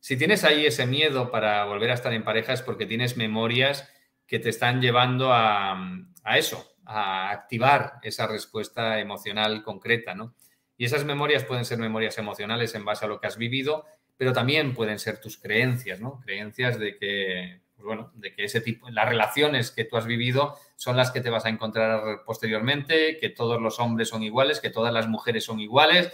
[0.00, 3.88] Si tienes ahí ese miedo para volver a estar en pareja es porque tienes memorias
[4.26, 5.78] que te están llevando a,
[6.24, 10.34] a eso, a activar esa respuesta emocional concreta, ¿no?
[10.82, 14.32] Y esas memorias pueden ser memorias emocionales en base a lo que has vivido, pero
[14.32, 16.18] también pueden ser tus creencias, ¿no?
[16.24, 20.56] Creencias de que, pues bueno, de que ese tipo, las relaciones que tú has vivido
[20.74, 24.70] son las que te vas a encontrar posteriormente, que todos los hombres son iguales, que
[24.70, 26.10] todas las mujeres son iguales,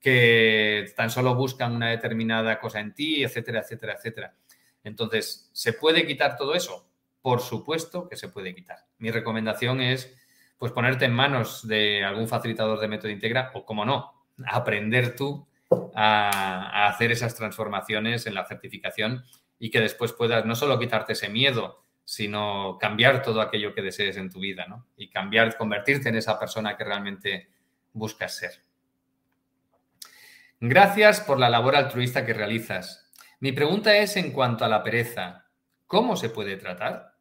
[0.00, 4.34] que tan solo buscan una determinada cosa en ti, etcétera, etcétera, etcétera.
[4.82, 6.88] Entonces, ¿se puede quitar todo eso?
[7.20, 8.78] Por supuesto que se puede quitar.
[8.96, 10.16] Mi recomendación es
[10.58, 15.46] pues ponerte en manos de algún facilitador de método integra o, como no, aprender tú
[15.94, 19.24] a, hacer esas transformaciones en la certificación
[19.58, 24.16] y que después puedas no solo quitarte ese miedo, sino cambiar todo aquello que desees
[24.16, 24.86] en tu vida, ¿no?
[24.96, 27.50] Y cambiar, convertirte en esa persona que realmente
[27.92, 28.52] buscas ser.
[30.60, 33.12] Gracias por la labor altruista que realizas.
[33.40, 35.46] Mi pregunta es en cuanto a la pereza.
[35.86, 37.15] ¿Cómo se puede tratar?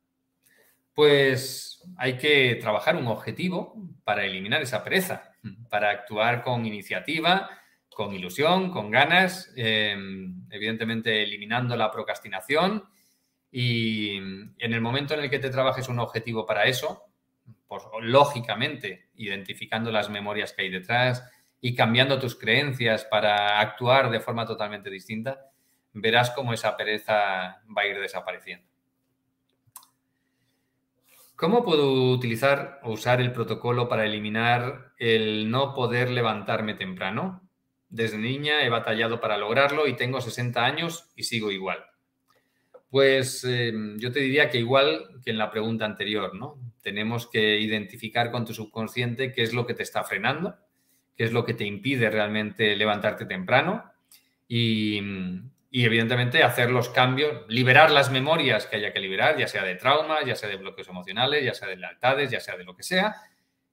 [0.95, 5.33] Pues hay que trabajar un objetivo para eliminar esa pereza,
[5.69, 7.49] para actuar con iniciativa,
[7.89, 12.85] con ilusión, con ganas, em, evidentemente eliminando la procrastinación
[13.51, 17.03] y en el momento en el que te trabajes un objetivo para eso,
[17.67, 21.23] pues lógicamente identificando las memorias que hay detrás
[21.61, 25.51] y cambiando tus creencias para actuar de forma totalmente distinta,
[25.93, 28.74] verás cómo esa pereza va a ir desapareciendo.
[31.35, 37.41] ¿Cómo puedo utilizar o usar el protocolo para eliminar el no poder levantarme temprano?
[37.89, 41.79] Desde niña he batallado para lograrlo y tengo 60 años y sigo igual.
[42.89, 46.57] Pues em, yo te diría que igual que en la pregunta anterior, ¿no?
[46.81, 50.55] Tenemos que identificar con tu subconsciente qué es lo que te está frenando,
[51.17, 53.83] qué es lo que te impide realmente levantarte temprano
[54.47, 55.01] y,
[55.75, 59.75] y evidentemente hacer los cambios, liberar las memorias que haya que liberar, ya sea de
[59.75, 62.83] traumas, ya sea de bloqueos emocionales, ya sea de lealtades, ya sea de lo que
[62.83, 63.17] sea,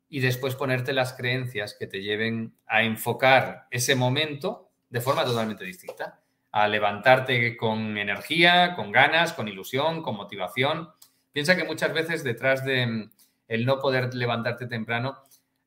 [0.09, 5.65] y después ponerte las creencias que te lleven a enfocar ese momento de forma totalmente
[5.65, 10.89] distinta, a levantarte con energía, con ganas, con ilusión, con motivación.
[11.31, 13.11] Piensa que muchas veces detrás de mm,
[13.47, 15.19] el no poder levantarte temprano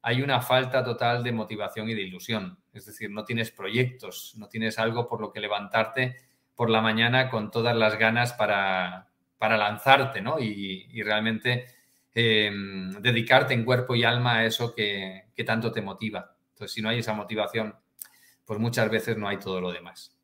[0.02, 2.60] hay una falta total de motivación y de ilusión.
[2.76, 6.18] Es decir, no tienes proyectos, no tienes algo por lo que levantarte
[6.56, 9.10] por la mañana con todas las ganas para,
[9.40, 10.40] lanzarte, ¿no?
[10.40, 11.68] Y, realmente
[12.14, 16.36] em, dedicarte en cuerpo y alma a eso que, que tanto te motiva.
[16.50, 17.76] Entonces, si no hay esa motivación,
[18.46, 20.16] pues muchas veces no hay todo lo demás.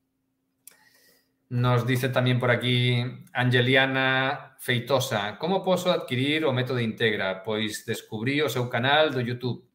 [1.49, 7.43] Nos dice también por aquí Angeliana Feitosa, ¿cómo puedo adquirir o método integra?
[7.43, 9.70] Pues descubrí o canal de YouTube.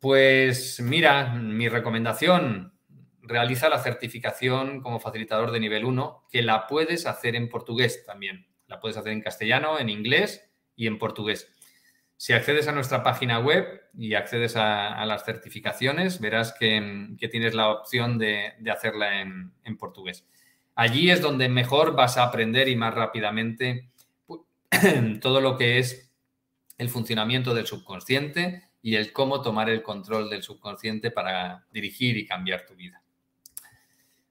[0.00, 2.72] Pues mira, mi recomendación,
[3.20, 8.46] realiza la certificación como facilitador de nivel 1, que la puedes hacer en portugués también.
[8.66, 11.52] La puedes hacer en castellano, en inglés y en portugués.
[12.16, 17.68] Si accedes a nuestra página web y accedes a, las certificaciones, verás que, tienes la
[17.68, 20.26] opción de, hacerla en, en, portugués.
[20.74, 23.90] Allí es donde mejor vas a aprender y más rápidamente
[25.20, 26.10] todo lo que es
[26.78, 32.26] el funcionamiento del subconsciente, y el cómo tomar el control del subconsciente para dirigir y
[32.26, 33.02] cambiar tu vida.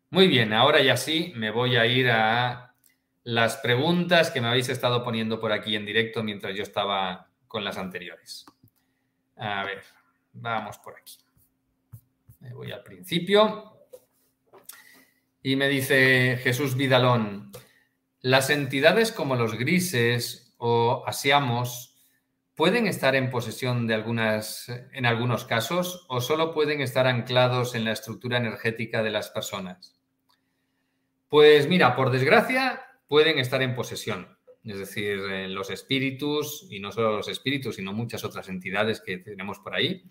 [0.10, 2.74] Muy bien, ahora ya sí me voy a ir a
[3.24, 7.64] las preguntas que me habéis estado poniendo por aquí en directo mientras yo estaba con
[7.64, 8.46] las anteriores.
[9.38, 9.84] A ver,
[10.34, 11.18] vamos por aquí.
[12.40, 13.76] Me voy al principio.
[15.44, 17.52] Y me dice Jesús Vidalón,
[18.22, 21.89] las entidades como los grises o asiamos
[22.60, 27.86] ¿Pueden estar en posesión de algunas, en algunos casos, o solo pueden estar anclados en
[27.86, 29.98] la estructura energética de las personas?
[31.30, 34.38] Pues mira, por desgracia, pueden estar en posesión.
[34.66, 39.60] Es decir, los espíritus, y no solo los espíritus, sino muchas otras entidades que tenemos
[39.60, 40.04] por ahí,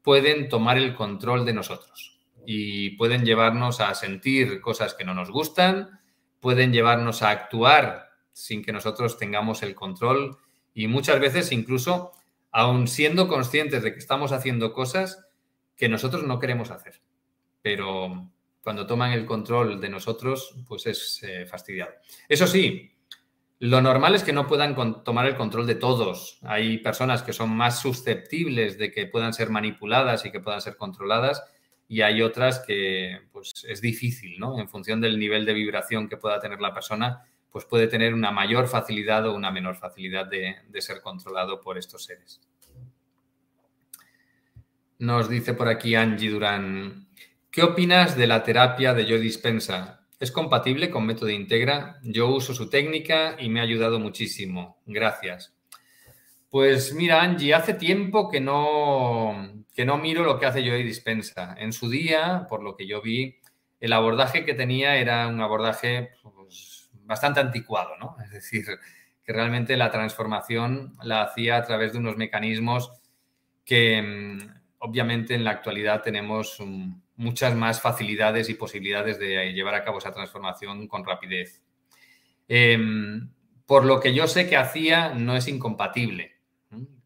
[0.00, 5.30] pueden tomar el control de nosotros y pueden llevarnos a sentir cosas que no nos
[5.30, 6.00] gustan,
[6.40, 10.38] pueden llevarnos a actuar sin que nosotros tengamos el control
[10.74, 12.12] y muchas veces incluso,
[12.50, 15.26] aun siendo conscientes de que estamos haciendo cosas
[15.76, 17.00] que nosotros no queremos hacer.
[17.62, 18.30] Pero
[18.62, 21.92] cuando toman el control de nosotros, pues es eh, fastidiado.
[22.28, 22.92] Eso sí,
[23.60, 26.38] lo normal es que no puedan tomar el control de todos.
[26.42, 30.76] Hay personas que son más susceptibles de que puedan ser manipuladas y que puedan ser
[30.76, 31.42] controladas
[31.86, 34.58] y hay otras que pues es difícil, ¿no?
[34.58, 38.30] En función del nivel de vibración que pueda tener la persona, pues puede tener una
[38.30, 42.40] mayor facilidad o una menor facilidad de, ser controlado por estos seres.
[44.98, 47.08] Nos dice por aquí Angie Durán,
[47.50, 50.00] ¿qué opinas de la terapia de yo dispensa?
[50.20, 51.98] es compatible con método Integra.
[52.02, 54.78] Yo uso su técnica y me ha ayudado muchísimo.
[54.84, 55.54] Gracias.
[56.50, 61.54] Pues mira, Angie, hace tiempo que no, que no miro lo que hace Joey Dispensa.
[61.58, 63.36] En su día, por lo que yo vi,
[63.80, 66.69] el abordaje que tenía era un abordaje pues,
[67.10, 68.16] bastante anticuado, ¿no?
[68.22, 68.64] Es decir,
[69.24, 72.92] que realmente la transformación la hacía a través de unos mecanismos
[73.64, 74.38] que mm,
[74.78, 76.62] obviamente en la actualidad tenemos
[77.16, 81.60] muchas más facilidades y posibilidades de llevar a cabo esa transformación con rapidez.
[82.46, 83.28] Em,
[83.66, 86.36] por lo que yo sé que hacía, no es incompatible,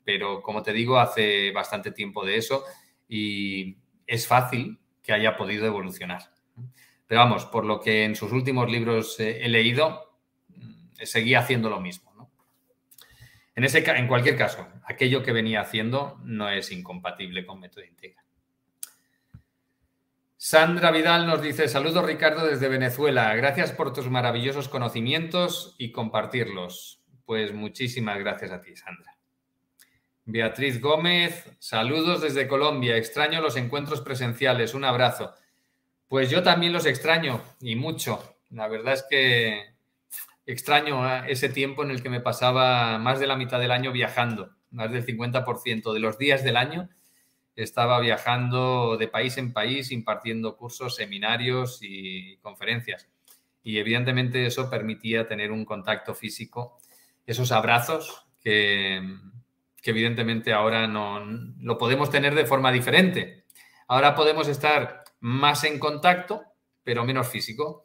[0.04, 2.62] pero como te digo, hace bastante tiempo de eso
[3.08, 6.33] y es fácil que haya podido evolucionar.
[7.06, 11.80] Pero vamos, por lo que en sus últimos libros he leído, mm, seguía haciendo lo
[11.80, 12.04] mismo.
[13.56, 18.24] En, ese, en cualquier caso, aquello que venía haciendo no es incompatible con método Integra.
[20.36, 27.02] Sandra Vidal nos dice, saludos Ricardo desde Venezuela, gracias por tus maravillosos conocimientos y compartirlos.
[27.24, 29.16] Pues muchísimas gracias a ti, Sandra.
[30.26, 35.32] Beatriz Gómez, saludos desde Colombia, extraño los encuentros presenciales, un abrazo.
[36.14, 38.36] Pues yo también los extraño y mucho.
[38.50, 39.74] La verdad es que
[40.46, 41.24] extraño ¿eh?
[41.26, 44.92] ese tiempo en el que me pasaba más de la mitad del año viajando, más
[44.92, 46.88] del 50% de los días del año
[47.56, 53.08] estaba viajando de país en país impartiendo cursos, seminarios y conferencias.
[53.64, 56.78] Y evidentemente eso permitía tener un contacto físico,
[57.26, 59.02] esos abrazos que,
[59.82, 61.24] que evidentemente ahora no
[61.58, 63.46] lo podemos tener de forma diferente.
[63.88, 66.42] Ahora podemos estar más en contacto,
[66.82, 67.84] pero menos físico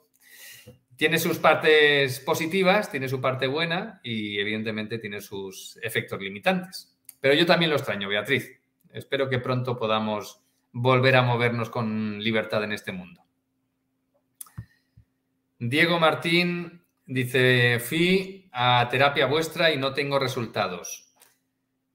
[1.00, 6.94] tiene sus partes positivas, tiene su parte buena y evidentemente tiene sus efectos limitantes.
[7.22, 8.60] Pero yo también lo extraño, Beatriz.
[8.92, 10.42] Espero que pronto podamos
[10.74, 13.24] volver a movernos con libertad en este mundo.
[15.58, 21.14] Diego Martín dice, fui a terapia vuestra y no tengo resultados.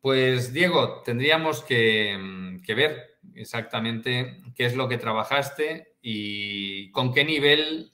[0.01, 7.24] Pues Diego, tendríamos que, que ver exactamente qué es lo que trabajaste y con qué
[7.24, 7.93] nivel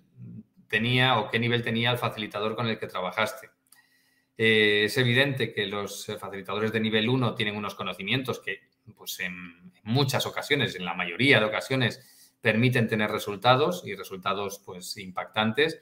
[0.69, 3.51] tenía o qué nivel tenía el facilitador con el que trabajaste.
[4.39, 9.73] Eh, es evidente que los facilitadores de nivel 1 tienen unos conocimientos que pues en
[9.83, 15.81] muchas ocasiones, en la mayoría de ocasiones, permiten tener resultados y resultados pues impactantes,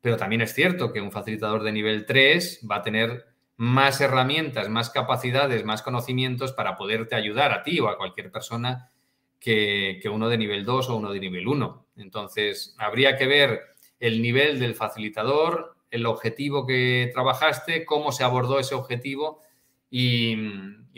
[0.00, 3.29] pero también es cierto que un facilitador de nivel 3 va a tener
[3.60, 8.90] más herramientas, más capacidades, más conocimientos para poderte ayudar a ti o a cualquier persona
[9.38, 11.86] que, que uno de nivel 2 o uno de nivel 1.
[11.96, 13.60] Entonces, habría que ver
[13.98, 19.42] el nivel del facilitador, el objetivo que trabajaste, cómo se abordó ese objetivo
[19.90, 20.36] y,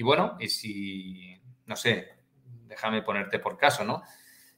[0.01, 2.11] bueno, y si, no sé,
[2.69, 4.03] déjame ponerte por caso, ¿no?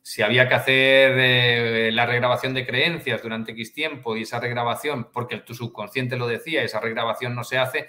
[0.07, 5.09] Si había que hacer eh, la regrabación de creencias durante X tiempo y esa regrabación,
[5.11, 7.89] porque tu subconsciente lo decía, esa regrabación no se hace,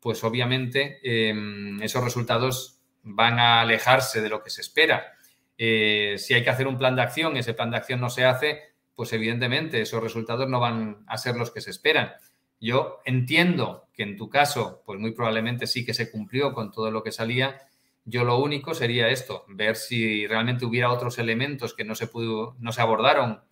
[0.00, 5.12] pues obviamente em, esos resultados van a alejarse de lo que se espera.
[5.58, 8.24] Eh, si hay que hacer un plan de acción, ese plan de acción no se
[8.24, 8.62] hace,
[8.94, 12.14] pues evidentemente esos resultados no van a ser los que se esperan.
[12.58, 16.90] Yo entiendo que en tu caso, pues muy probablemente sí que se cumplió con todo
[16.90, 17.60] lo que salía.
[18.04, 22.54] Yo lo único sería esto, ver si realmente hubiera otros elementos que no se pudo,
[22.58, 23.42] no se abordaron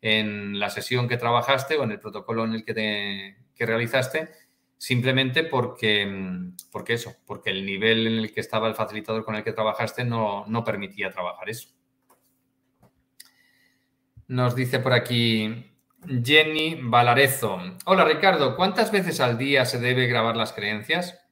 [0.00, 4.30] en la sesión que trabajaste o en el protocolo en el que, que realizaste,
[4.78, 6.08] simplemente porque,
[6.70, 10.04] porque eso, porque el nivel en el que estaba el facilitador con el que trabajaste
[10.04, 11.68] no, no permitía trabajar eso.
[14.28, 15.72] Nos dice por aquí
[16.06, 17.58] Jenny Valarezo.
[17.86, 21.27] Hola Ricardo, ¿cuántas veces al día se debe grabar las creencias?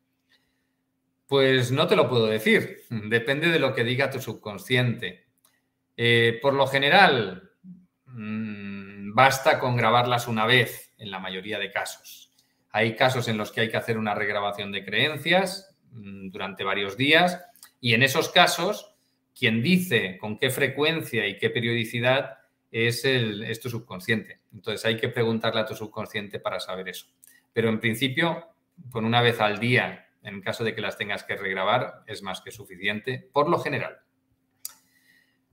[1.27, 5.27] Pues no te lo puedo decir, depende de lo que diga tu subconsciente.
[5.97, 7.51] Eh, por lo general,
[8.07, 12.33] mm, basta con grabarlas una vez en la mayoría de casos.
[12.70, 16.97] Hay casos en los que hay que hacer una regrabación de creencias mm, durante varios
[16.97, 17.43] días
[17.81, 18.95] y en esos casos,
[19.39, 22.39] quien dice con qué frecuencia y qué periodicidad
[22.70, 24.41] es, el, tu subconsciente.
[24.53, 27.07] Entonces hay que preguntarle a tu subconsciente para saber eso.
[27.53, 28.49] Pero en principio,
[28.91, 32.41] con una vez al día, en caso de que las tengas que regrabar, es más
[32.41, 34.01] que suficiente, por lo general.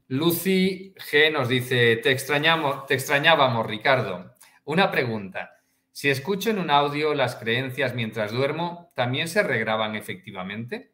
[0.08, 4.36] Lucy G nos dice, te, extrañamos, te extrañábamos, Ricardo.
[4.66, 5.62] Una pregunta.
[5.92, 10.92] Si escucho en un audio las creencias mientras duermo, ¿también se regraban efectivamente?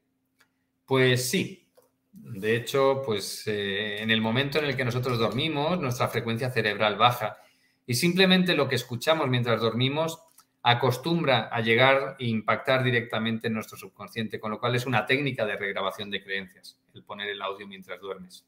[0.86, 1.70] Pues sí,
[2.12, 6.98] de hecho, pues eh, en el momento en el que nosotros dormimos, nuestra frecuencia cerebral
[6.98, 7.38] baja
[7.86, 10.22] y simplemente lo que escuchamos mientras dormimos
[10.62, 15.46] acostumbra a llegar e impactar directamente en nuestro subconsciente, con lo cual es una técnica
[15.46, 18.46] de regrabación de creencias, el poner el audio mientras duermes.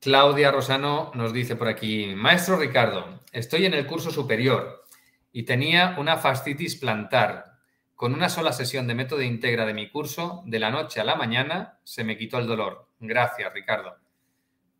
[0.00, 4.82] Claudia Rosano nos dice por aquí, Maestro Ricardo, estoy en el curso superior
[5.30, 7.50] y tenía una fascitis plantar.
[7.94, 11.16] Con una sola sesión de método integra de mi curso, de la noche a la
[11.16, 12.88] mañana, se me quitó el dolor.
[12.98, 13.94] Gracias, Ricardo.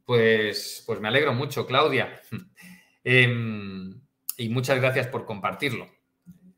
[0.07, 2.21] Pues, pues me alegro mucho, Claudia.
[3.05, 3.99] Em,
[4.41, 5.89] y muchas gracias por compartirlo.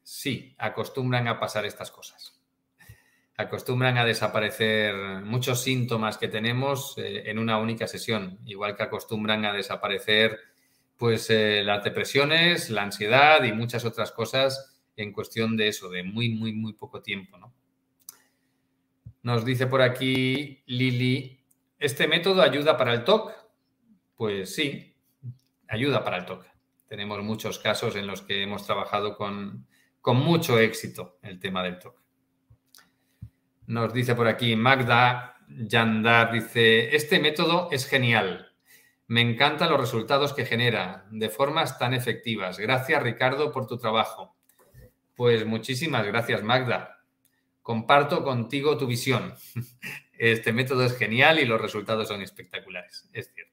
[0.02, 2.42] Sí, acostumbran a pasar estas cosas
[3.36, 9.44] acostumbran a desaparecer muchos síntomas que tenemos eh, en una única sesión, igual que acostumbran
[9.44, 10.38] a desaparecer
[10.96, 16.02] pues eh, las depresiones, la ansiedad y muchas otras cosas en cuestión de eso, de
[16.02, 17.38] muy, muy, muy poco tiempo.
[17.38, 17.52] ¿no?
[19.22, 21.40] Nos dice por aquí Lili,
[21.78, 23.32] ¿este método ayuda para el TOC?
[24.14, 24.94] Pues sí,
[25.66, 26.51] ayuda para el TOC.
[26.92, 29.66] Tenemos muchos casos en los que hemos trabajado con,
[30.02, 31.98] con mucho éxito el tema del TOC.
[33.68, 38.52] Nos dice por aquí Magda Yandar, dice, este método es genial.
[39.06, 42.58] Me encantan los resultados que genera de formas tan efectivas.
[42.58, 44.36] Gracias Ricardo por tu trabajo.
[45.14, 47.06] Pues muchísimas gracias Magda.
[47.62, 49.32] Comparto contigo tu visión.
[50.18, 53.08] Este método es genial y los resultados son espectaculares.
[53.14, 53.51] Es cierto.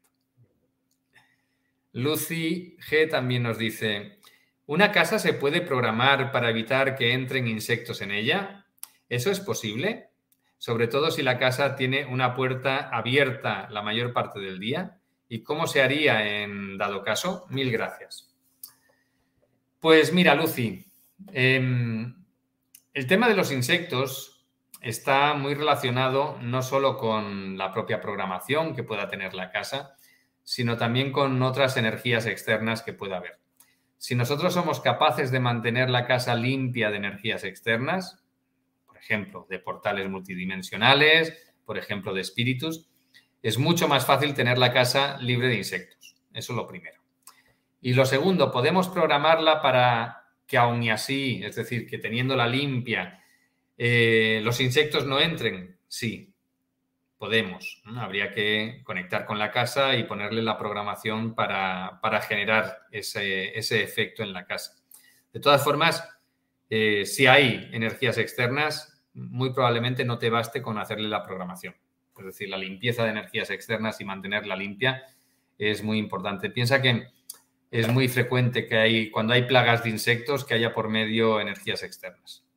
[2.01, 4.19] Lucy G también nos dice,
[4.65, 8.65] ¿una casa se puede programar para evitar que entren insectos en ella?
[9.07, 10.09] ¿Eso es posible?
[10.57, 14.99] Sobre todo si la casa tiene una puerta abierta la mayor parte del día.
[15.27, 17.45] ¿Y cómo se haría en dado caso?
[17.49, 18.35] Mil gracias.
[19.79, 20.85] Pues mira, Lucy,
[21.31, 22.13] em,
[22.93, 24.45] el tema de los insectos
[24.81, 29.95] está muy relacionado no solo con la propia programación que pueda tener la casa,
[30.49, 33.37] sino también con otras energías externas que pueda haber.
[33.97, 38.23] Si nosotros somos capaces de mantener la casa limpia de energías externas,
[38.99, 41.33] ejemplo, de portales multidimensionales,
[41.65, 42.87] por ejemplo, de espíritus,
[43.41, 46.15] es mucho más fácil tener la casa libre de insectos.
[46.33, 46.99] Eso es lo primero.
[47.81, 53.23] Y lo segundo, podemos programarla para que aun y así, es decir, que teniéndola limpia,
[53.77, 55.77] eh, los insectos no entren.
[55.87, 56.28] Sí,
[57.19, 57.83] podemos.
[57.97, 64.33] Habría que conectar con la casa y ponerle la programación para, generar ese, efecto en
[64.33, 64.77] la casa.
[65.31, 66.07] De todas formas,
[66.69, 71.75] eh, si hay energías externas, muy probablemente no te baste con hacerle la programación.
[72.17, 75.03] Es decir, la limpieza de energías externas y mantenerla limpia
[75.57, 76.49] es muy importante.
[76.49, 77.07] Piensa que
[77.69, 81.83] es muy frecuente que hay, cuando hay plagas de insectos, que haya por medio energías
[81.83, 82.48] externas.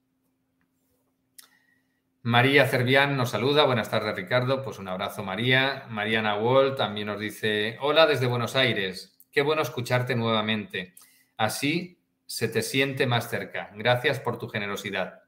[2.25, 3.65] María Cervián nos saluda.
[3.65, 4.63] Buenas tardes, Ricardo.
[4.63, 5.87] Pues un abrazo, María.
[5.89, 9.19] Mariana Wall también nos dice: Hola desde Buenos Aires.
[9.33, 10.95] Qué bueno escucharte nuevamente.
[11.37, 13.73] Así se te siente más cerca.
[13.75, 15.23] Gracias por tu generosidad.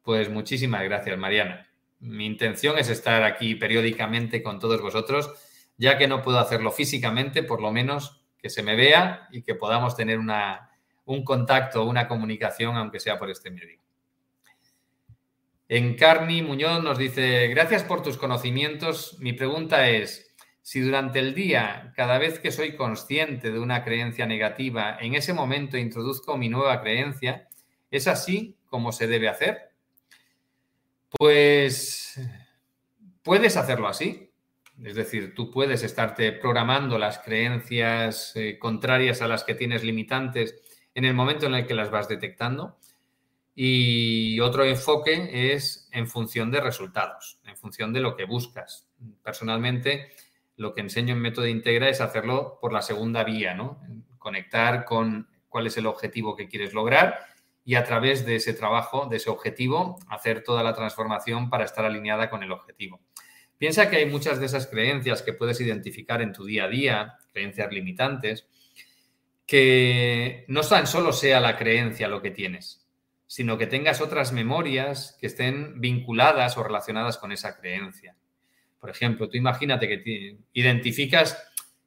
[0.00, 1.68] Pues muchísimas gracias, Mariana.
[1.98, 5.30] Mi intención es estar aquí periódicamente con todos vosotros,
[5.76, 9.56] ya que no puedo hacerlo físicamente, por lo menos que se me vea y que
[9.56, 10.70] podamos tener una,
[11.04, 13.78] un contacto, una comunicación, aunque sea por este medio.
[15.72, 19.16] Encarni Muñoz nos dice, gracias por tus conocimientos.
[19.20, 24.26] Mi pregunta es, si durante el día, cada vez que soy consciente de una creencia
[24.26, 27.46] negativa, en ese momento introduzco mi nueva creencia,
[27.88, 29.70] ¿es así como se debe hacer?
[31.08, 32.20] Pues
[33.22, 34.28] puedes hacerlo así.
[34.82, 40.56] Es decir, tú puedes estarte programando las creencias eh, contrarias a las que tienes limitantes
[40.96, 42.79] en el momento en el que las vas detectando.
[43.62, 48.88] Y otro enfoque es en función de resultados, en función de lo que buscas.
[49.22, 50.12] Personalmente,
[50.56, 53.78] lo que enseño en Método Integra es hacerlo por la segunda vía, ¿no?
[54.16, 57.18] Conectar con cuál es el objetivo que quieres lograr
[57.62, 61.84] y a través de ese trabajo, de ese objetivo, hacer toda la transformación para estar
[61.84, 62.98] alineada con el objetivo.
[63.58, 67.18] Piensa que hay muchas de esas creencias que puedes identificar en tu día a día,
[67.30, 68.46] creencias limitantes,
[69.44, 72.79] que no tan solo sea la creencia lo que tienes,
[73.30, 78.16] sino que tengas otras memorias que estén vinculadas o relacionadas con esa creencia.
[78.80, 81.40] Por ejemplo, tú imagínate que identificas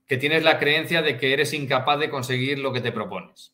[0.07, 3.53] que tienes la creencia de que eres incapaz de conseguir lo que te propones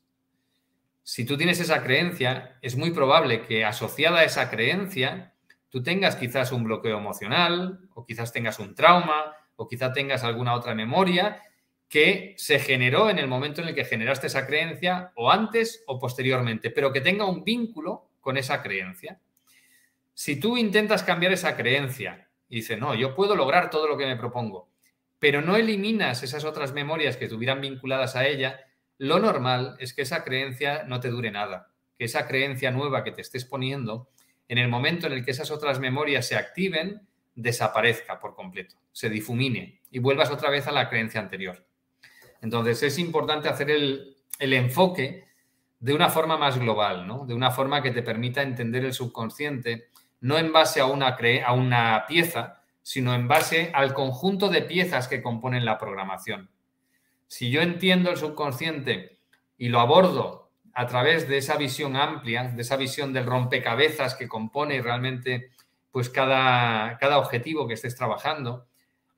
[1.10, 5.34] si tú tienes esa creencia, es muy probable que asociada a esa creencia
[5.70, 10.54] tú tengas quizás un bloqueo emocional o quizás tengas un trauma o quizás tengas alguna
[10.54, 11.42] otra memoria
[11.90, 16.00] que se generó en el momento en el que generaste esa creencia o antes o
[16.00, 19.20] posteriormente, pero que tenga un vínculo con esa creencia.
[20.14, 24.06] Si tú intentas cambiar esa creencia y dices, no, yo puedo lograr todo lo que
[24.06, 24.70] me propongo,
[25.18, 28.60] pero no eliminas esas otras memorias que estuvieran vinculadas a ella,
[29.00, 33.12] lo normal es que esa creencia no te dure nada, que esa creencia nueva que
[33.12, 34.10] te estés poniendo,
[34.48, 37.02] en el momento en el que esas otras memorias se activen,
[37.34, 41.69] desaparezca por completo, se difumine y vuelvas otra vez a la creencia anterior.
[42.42, 45.26] Entonces es importante hacer el, enfoque
[45.80, 47.26] de una forma más global, ¿no?
[47.26, 49.88] de una forma que te permita entender el subconsciente,
[50.22, 55.08] no en base a una, a una pieza, sino en base al conjunto de piezas
[55.08, 56.50] que componen la programación.
[57.28, 59.20] Si yo entiendo el subconsciente
[59.58, 64.28] y lo abordo a través de esa visión amplia, de esa visión del rompecabezas que
[64.28, 65.52] compone realmente
[65.92, 68.69] pues cada, cada objetivo que estés trabajando,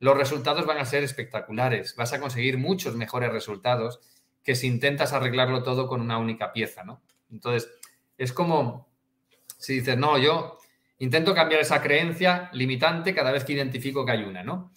[0.02, 1.96] los resultados van a ser espectaculares.
[1.96, 4.02] Vas a conseguir muchos mejores resultados
[4.44, 7.04] que si intentas arreglarlo todo con una única pieza, ¿no?
[7.32, 7.72] Entonces,
[8.18, 8.90] es como
[9.60, 10.58] si dices, no, yo
[10.98, 14.74] intento cambiar esa creencia limitante cada vez que identifico que hay una, ¿no?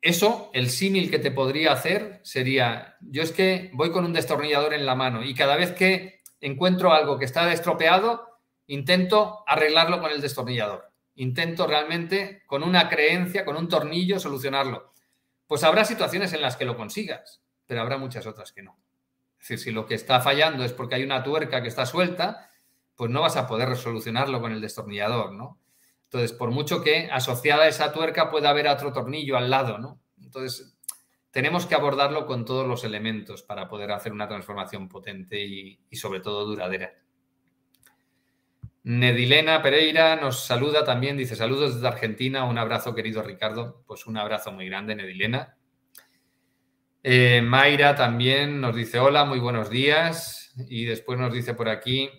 [0.00, 4.72] Eso, el símil que te podría hacer sería, yo es que voy con un destornillador
[4.72, 10.10] en la mano y cada vez que encuentro algo que está estropeado, intento arreglarlo con
[10.10, 10.89] el destornillador.
[11.20, 14.94] Intento realmente con una creencia, con un tornillo, solucionarlo.
[15.46, 18.78] Pues habrá situaciones en las que lo consigas, pero habrá muchas otras que no.
[19.38, 22.48] Es decir, si lo que está fallando es porque hay una tuerca que está suelta,
[22.94, 25.58] pues no vas a poder solucionarlo con el destornillador, ¿no?
[26.04, 30.00] Entonces, por mucho que asociada a esa tuerca pueda haber otro tornillo al lado, ¿no?
[30.22, 30.74] Entonces,
[31.30, 36.20] tenemos que abordarlo con todos los elementos para poder hacer una transformación potente y, sobre
[36.20, 36.94] todo duradera.
[38.82, 44.16] Nedilena Pereira nos saluda también, dice saludos desde Argentina, un abrazo querido Ricardo, pues un
[44.16, 45.56] abrazo muy grande Nedilena.
[47.02, 52.10] Eh, Mayra también nos dice hola, muy buenos días y después nos dice por aquí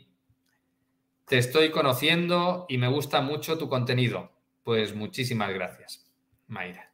[1.26, 4.32] te estoy conociendo y me gusta mucho tu contenido.
[4.64, 6.12] Pues muchísimas gracias,
[6.48, 6.92] Mayra.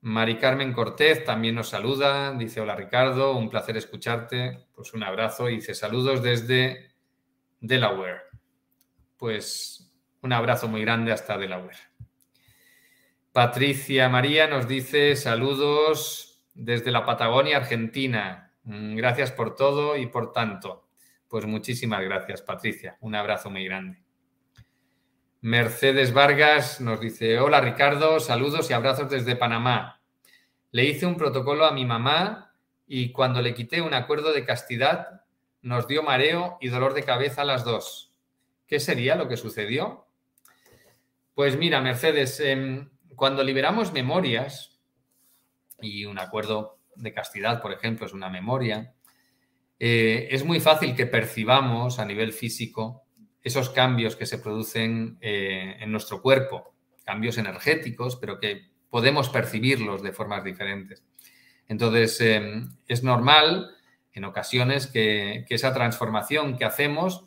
[0.00, 5.48] Mari Carmen Cortés también nos saluda, dice hola Ricardo, un placer escucharte, pues un abrazo
[5.48, 6.94] y dice saludos desde
[7.60, 8.27] Delaware.
[9.18, 9.92] Pues
[10.22, 11.76] un abrazo muy grande hasta Delaware.
[13.32, 18.52] Patricia María nos dice saludos desde la Patagonia, Argentina.
[18.64, 20.88] Mm, gracias por todo y por tanto.
[21.28, 22.96] Pues muchísimas gracias, Patricia.
[23.00, 24.02] Un abrazo muy grande.
[25.40, 30.00] Mercedes Vargas nos dice, hola Ricardo, saludos y abrazos desde Panamá.
[30.72, 32.54] Le hice un protocolo a mi mamá
[32.86, 35.22] y cuando le quité un acuerdo de castidad
[35.62, 38.07] nos dio mareo y dolor de cabeza a las dos.
[38.68, 40.06] ¿Qué sería lo que sucedió?
[41.34, 44.78] Pues mira, Mercedes, em, cuando liberamos memorias,
[45.80, 48.94] y un acuerdo de castidad, por ejemplo, es una memoria,
[49.78, 53.04] eh, es muy fácil que percibamos a nivel físico
[53.42, 60.02] esos cambios que se producen eh, en nuestro cuerpo, cambios energéticos, pero que podemos percibirlos
[60.02, 61.04] de formas diferentes.
[61.68, 63.70] Entonces, em, es normal
[64.12, 67.24] en ocasiones que, esa transformación que hacemos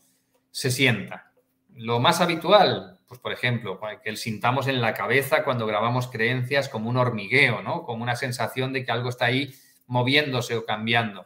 [0.52, 1.31] se sienta.
[1.76, 6.70] Lo más habitual, pues por ejemplo, que el sintamos en la cabeza cuando grabamos creencias
[6.70, 7.84] como un hormigueo, ¿no?
[7.84, 9.54] Como una sensación de que algo está ahí
[9.88, 11.26] moviéndose o cambiando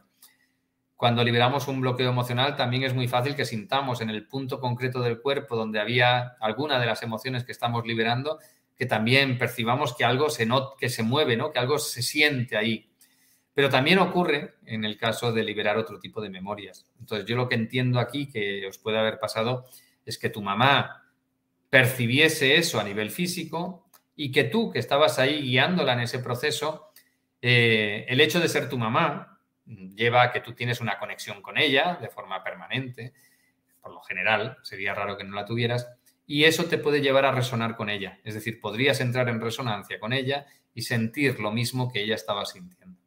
[0.95, 5.01] cuando liberamos un bloqueo emocional, también es muy fácil que sintamos en el punto concreto
[5.01, 8.39] del cuerpo donde había alguna de las emociones que estamos liberando,
[8.77, 10.47] que también percibamos que algo se,
[10.79, 11.51] que se mueve, ¿no?
[11.51, 12.89] que algo se siente ahí.
[13.53, 16.85] Pero también ocurre en el caso de liberar otro tipo de memorias.
[16.99, 19.65] Entonces, yo lo que entiendo aquí que os puede haber pasado
[20.05, 21.03] es que tu mamá
[21.69, 26.91] percibiese eso a nivel físico y que tú, que estabas ahí guiándola en ese proceso,
[27.41, 31.57] eh, el hecho de ser tu mamá, lleva a que tú tienes una conexión con
[31.57, 33.13] ella de forma permanente,
[33.81, 35.87] por lo general, sería raro que no la tuvieras,
[36.27, 38.19] y eso te puede llevar a resonar con ella.
[38.23, 42.45] Es decir, podrías entrar en resonancia con ella y sentir lo mismo que ella estaba
[42.45, 42.99] sintiendo.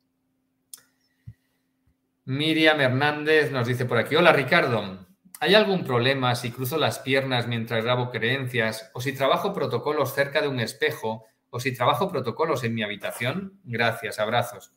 [2.26, 5.07] Miriam Hernández nos dice por aquí, hola Ricardo,
[5.40, 10.40] ¿hay algún problema si cruzo las piernas mientras grabo creencias o si trabajo protocolos cerca
[10.40, 13.60] de un espejo o si trabajo protocolos en mi habitación?
[13.64, 14.72] Gracias, abrazos.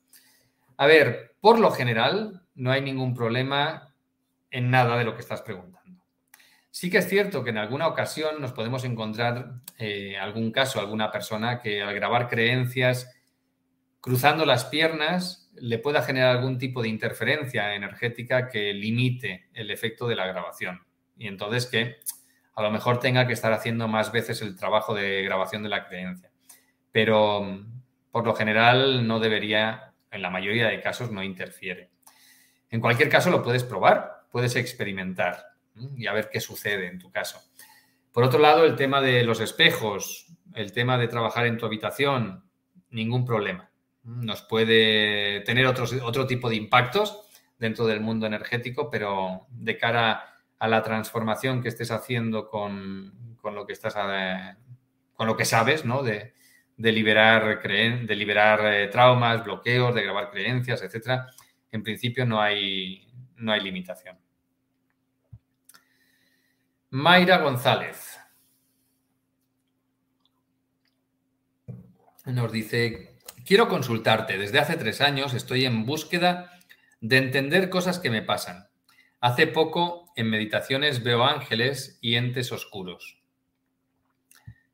[0.77, 3.93] A ver, por lo general, no hay ningún problema
[4.49, 6.03] en nada de lo que estás preguntando.
[6.69, 11.11] Sí que es cierto que en alguna ocasión nos podemos encontrar eh, algún caso, alguna
[11.11, 13.11] persona que al grabar creencias
[13.99, 20.07] cruzando las piernas le pueda generar algún tipo de interferencia energética que limite el efecto
[20.07, 20.81] de la grabación.
[21.17, 21.97] Y entonces que
[22.53, 25.87] a lo mejor tenga que estar haciendo más veces el trabajo de grabación de la
[25.87, 26.31] creencia.
[26.91, 27.65] Pero
[28.11, 31.89] por lo general no debería en la mayoría de casos no interfiere.
[32.69, 35.45] En cualquier caso lo puedes probar, puedes experimentar
[35.95, 37.41] y a ver qué sucede en tu caso.
[38.11, 42.43] Por otro lado, el tema de los espejos, el tema de trabajar en tu habitación,
[42.89, 43.70] ningún problema.
[44.03, 47.27] Nos puede tener otro tipo de impactos
[47.61, 53.65] dentro del mundo energético, pero de cara a la transformación que estés haciendo con, lo
[53.67, 53.95] que estás,
[55.13, 56.01] con lo que sabes, ¿no?
[56.01, 56.33] De,
[56.77, 61.21] liberar, de liberar eh, traumas, bloqueos, de grabar creencias, etc.
[61.71, 64.17] En principio no hay, no hay limitación.
[66.89, 68.19] Mayra González
[72.25, 73.10] nos dice,
[73.45, 74.37] quiero consultarte.
[74.37, 76.51] Desde hace tres años estoy en búsqueda
[76.99, 78.67] de entender cosas que me pasan.
[79.19, 83.21] Hace poco en meditaciones veo ángeles y entes oscuros.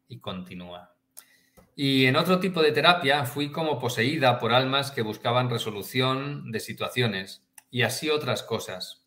[0.08, 0.96] Y continúa.
[1.76, 6.60] Y en otro tipo de terapia fui como poseída por almas que buscaban resolución de
[6.60, 9.06] situaciones y así otras cosas.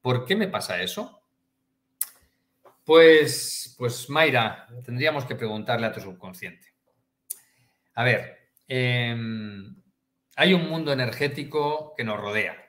[0.00, 1.22] ¿Por qué me pasa eso?
[2.84, 6.68] Pues, pues Mayra, tendríamos que preguntarle a tu subconsciente.
[7.94, 9.76] A ver, em,
[10.36, 12.64] hay un mundo energético que nos rodea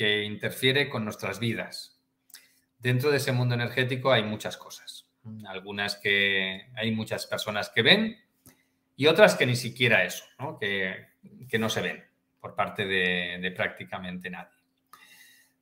[0.00, 2.00] que interfiere con nuestras vidas.
[2.78, 5.06] Dentro de ese mundo energético hay muchas cosas.
[5.46, 8.18] Algunas que hay muchas personas que ven
[8.96, 10.24] y otras que ni siquiera eso,
[10.58, 11.10] Que,
[11.58, 12.02] no se ven
[12.40, 14.56] por parte de, prácticamente nadie.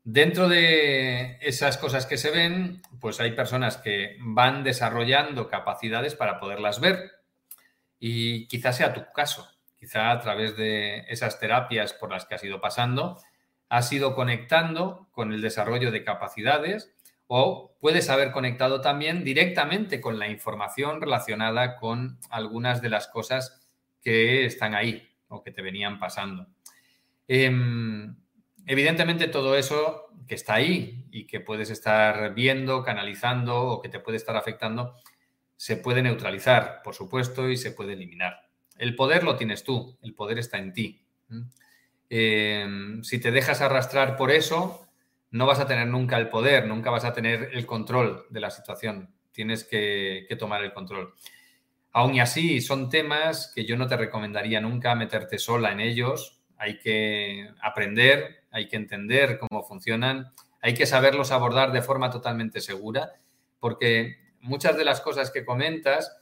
[0.04, 6.38] Dentro de esas cosas que se ven, pues hay personas que van desarrollando capacidades para
[6.38, 7.10] poderlas ver
[7.98, 12.44] y quizás sea tu caso, quizá a través de esas terapias por las que has
[12.44, 13.18] ido pasando,
[13.68, 16.94] has ido conectando con el desarrollo de capacidades
[17.26, 23.68] o puedes haber conectado también directamente con la información relacionada con algunas de las cosas
[24.00, 26.46] que están ahí o que te venían pasando.
[27.28, 28.16] Em,
[28.66, 34.00] evidentemente todo eso que está ahí y que puedes estar viendo, canalizando o que te
[34.00, 34.94] puede estar afectando,
[35.56, 38.47] se puede neutralizar, por supuesto, y se puede eliminar.
[38.78, 41.04] El poder lo tienes tú, el poder está en ti.
[42.08, 44.86] Em, si te dejas arrastrar por eso,
[45.30, 48.50] no vas a tener nunca el poder, nunca vas a tener el control de la
[48.50, 49.12] situación.
[49.32, 51.14] Tienes que, tomar el control.
[51.92, 56.40] Aún y así, son temas que yo no te recomendaría nunca meterte sola en ellos.
[56.56, 62.60] Hay que aprender, hay que entender cómo funcionan, hay que saberlos abordar de forma totalmente
[62.60, 63.12] segura,
[63.60, 66.16] porque muchas de las cosas que comentas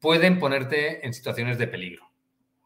[0.00, 2.08] pueden ponerte en situaciones de peligro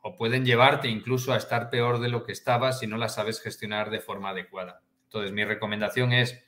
[0.02, 3.40] o pueden llevarte incluso a estar peor de lo que estabas si no las sabes
[3.40, 4.82] gestionar de forma adecuada.
[5.04, 6.44] Entonces, mi recomendación es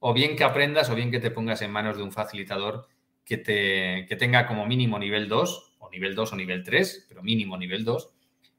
[0.00, 2.86] o bien que aprendas o bien que te pongas en manos de un facilitador
[3.24, 7.56] que, te, tenga como mínimo nivel 2 o nivel 2 o nivel 3, pero mínimo
[7.56, 8.10] nivel 2,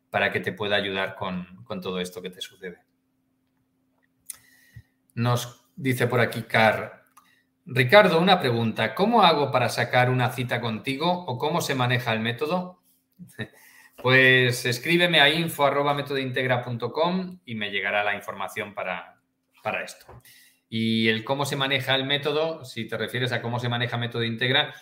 [0.09, 2.79] para que te pueda ayudar con, con todo esto que te sucede.
[5.15, 6.98] Nos dice por aquí Car,
[7.71, 8.95] Ricardo, una pregunta.
[8.95, 12.81] ¿Cómo hago para sacar una cita contigo o cómo se maneja el método?
[14.01, 19.19] Pues escríbeme a info.metodointegra.com y me llegará la información para,
[19.61, 20.05] para esto.
[20.69, 24.23] Y el cómo se maneja el método, si te refieres a cómo se maneja método
[24.23, 24.73] integra,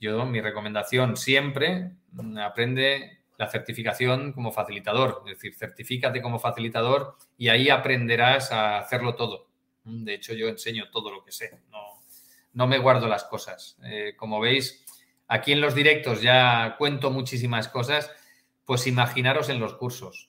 [0.00, 7.18] yo mi recomendación siempre mm, aprende la certificación como facilitador, es decir, certifícate como facilitador
[7.36, 9.48] y ahí aprenderás a hacerlo todo.
[9.84, 11.91] De hecho, yo enseño todo lo que sé, no,
[12.52, 13.78] no me guardo las cosas.
[13.84, 14.84] Eh, como veis,
[15.28, 18.10] aquí en los directos ya cuento muchísimas cosas
[18.64, 20.28] pues imaginaros en los cursos.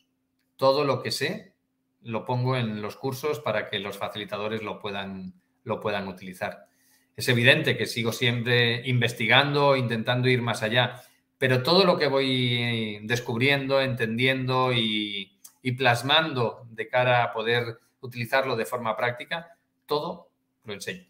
[0.55, 1.53] Todo lo que sé
[2.01, 6.67] lo pongo en los cursos para que los facilitadores lo puedan, lo puedan utilizar.
[7.15, 11.01] Es evidente que sigo siempre investigando, intentando ir más allá,
[11.37, 18.55] pero todo lo que voy descubriendo, entendiendo y, y plasmando de cara a poder utilizarlo
[18.55, 20.29] de forma práctica, todo
[20.65, 21.05] lo enseño,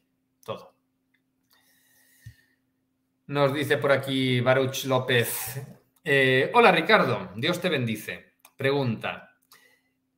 [0.46, 0.73] todo.
[3.34, 5.60] Nos dice por aquí Baruch López,
[6.04, 8.36] eh, hola Ricardo, Dios te bendice.
[8.56, 9.40] Pregunta,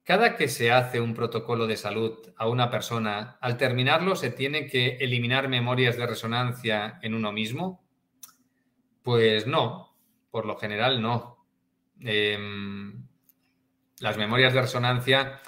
[0.04, 4.68] cada que se hace un protocolo de salud a una persona, al terminarlo se tiene
[4.68, 7.88] que eliminar memorias de resonancia en uno mismo?
[9.02, 9.96] Pues no,
[10.30, 11.48] por lo general no.
[12.02, 13.08] Em,
[14.02, 15.40] las memorias de resonancia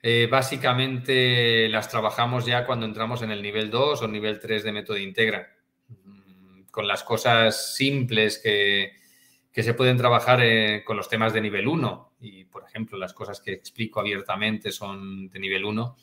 [0.00, 4.72] eh, básicamente las trabajamos ya cuando entramos en el nivel 2 o nivel 3 de
[4.72, 5.58] método integra.
[6.70, 8.92] Con las cosas simples que,
[9.52, 12.12] que se pueden trabajar eh, con los temas de nivel 1.
[12.20, 15.96] Y, por ejemplo, las cosas que explico abiertamente son de nivel 1,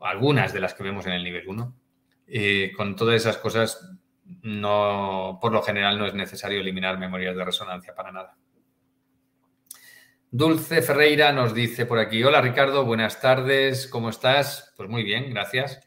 [0.00, 1.76] algunas de las que vemos en el nivel 1.
[2.26, 3.90] Eh, con todas esas cosas,
[4.42, 8.36] no, por lo general no es necesario eliminar memorias de resonancia para nada.
[10.30, 14.72] Dulce Ferreira nos dice por aquí, hola Ricardo, buenas tardes, ¿cómo estás?
[14.76, 15.80] Pues muy bien, gracias.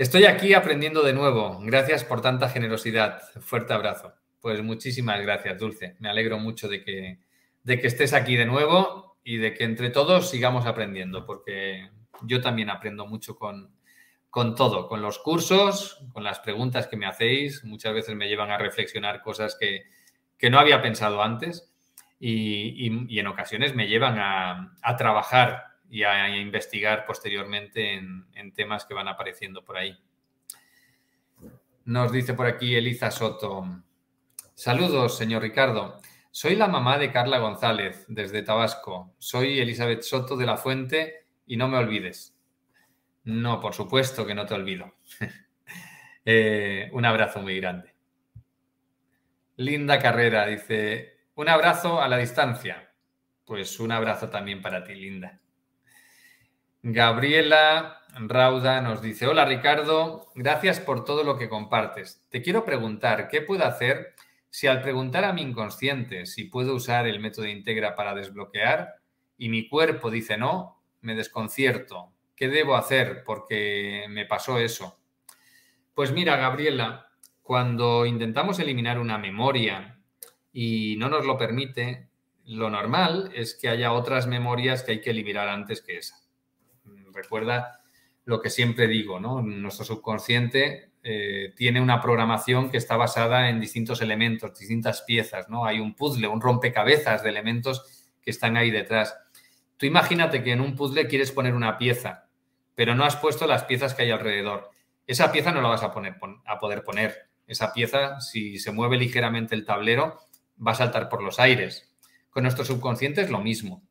[0.00, 3.20] Estoy aquí aprendiendo de nuevo, gracias por tanta generosidad.
[3.42, 4.14] Fuerte abrazo.
[4.40, 5.96] Pues muchísimas gracias, Dulce.
[5.98, 7.18] Me alegro mucho de que,
[7.64, 11.90] de que estés aquí de nuevo y de que entre todos sigamos aprendiendo, porque
[12.22, 13.74] yo también aprendo mucho con,
[14.30, 17.62] con todo, con los cursos, con las preguntas que me hacéis.
[17.62, 19.84] Muchas veces me llevan a reflexionar cosas que,
[20.48, 21.70] no había pensado antes
[22.18, 29.08] y, en ocasiones me llevan a, trabajar y a, investigar posteriormente en, temas que van
[29.08, 29.98] apareciendo por ahí.
[31.84, 33.82] Nos dice por aquí Eliza Soto.
[34.54, 36.00] Saludos, señor Ricardo.
[36.30, 39.14] Soy la mamá de Carla González, desde Tabasco.
[39.18, 42.36] Soy Elizabeth Soto de la Fuente y no me olvides.
[43.24, 44.94] No, por supuesto que no te olvido.
[46.26, 47.94] Eh, un abrazo muy grande.
[49.56, 52.92] Linda carrera, dice, un abrazo a la distancia.
[53.46, 55.39] Pues un abrazo también para ti, Linda.
[56.82, 62.24] Gabriela Rauda nos dice, hola Ricardo, gracias por todo lo que compartes.
[62.30, 64.14] Te quiero preguntar, ¿qué puedo hacer
[64.48, 68.94] si al preguntar a mi inconsciente si puedo usar el método Integra para desbloquear
[69.36, 72.14] y mi cuerpo dice no, me desconcierto?
[72.34, 74.98] ¿Qué debo hacer porque me pasó eso?
[75.92, 77.10] Pues mira, Gabriela,
[77.42, 79.98] cuando intentamos eliminar una memoria
[80.50, 82.08] y no nos lo permite,
[82.46, 86.29] lo normal es que haya otras memorias que hay que eliminar antes que esa.
[87.22, 87.80] Recuerda
[88.24, 89.42] lo que siempre digo, ¿no?
[89.42, 95.64] Nuestro subconsciente eh, tiene una programación que está basada en distintos elementos, distintas piezas, ¿no?
[95.64, 99.16] Hay un puzzle, un rompecabezas de elementos que están ahí detrás.
[99.76, 102.28] Tú imagínate que en un puzzle quieres poner una pieza,
[102.74, 104.70] pero no has puesto las piezas que hay alrededor.
[105.06, 106.16] Esa pieza no la vas a, poner,
[106.46, 107.30] a poder poner.
[107.46, 110.20] Esa pieza, si se mueve ligeramente el tablero,
[110.64, 111.90] va a saltar por los aires.
[112.28, 113.82] Con nuestro subconsciente es lo mismo.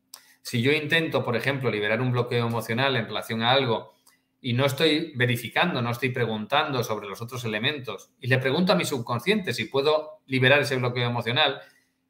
[0.42, 3.94] Si yo intento, por ejemplo, liberar un bloqueo emocional en relación a algo
[4.40, 8.76] y no estoy verificando, no estoy preguntando sobre los otros elementos y le pregunto a
[8.76, 11.60] mi subconsciente si puedo liberar ese bloqueo emocional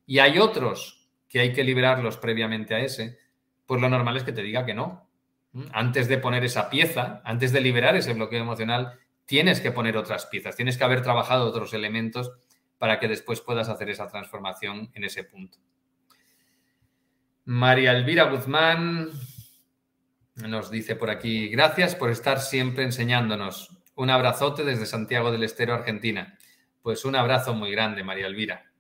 [0.07, 3.19] y hay otros que hay que liberarlos previamente a ese,
[3.67, 5.09] pues lo normal es que te diga que no.
[5.53, 5.67] ¿Mm?
[5.73, 10.27] Antes de poner esa pieza, antes de liberar ese bloqueo emocional, tienes que poner otras
[10.27, 12.33] piezas, tienes que haber trabajado otros elementos
[12.79, 15.59] para que después puedas hacer esa transformación en ese punto.
[17.45, 19.11] María Elvira Guzmán,
[20.37, 23.83] nos dice por aquí, gracias por estar siempre enseñándonos.
[23.95, 26.39] Un abrazote desde Santiago del Estero, Argentina.
[26.83, 28.71] Pues un abrazo muy grande, María Elvira.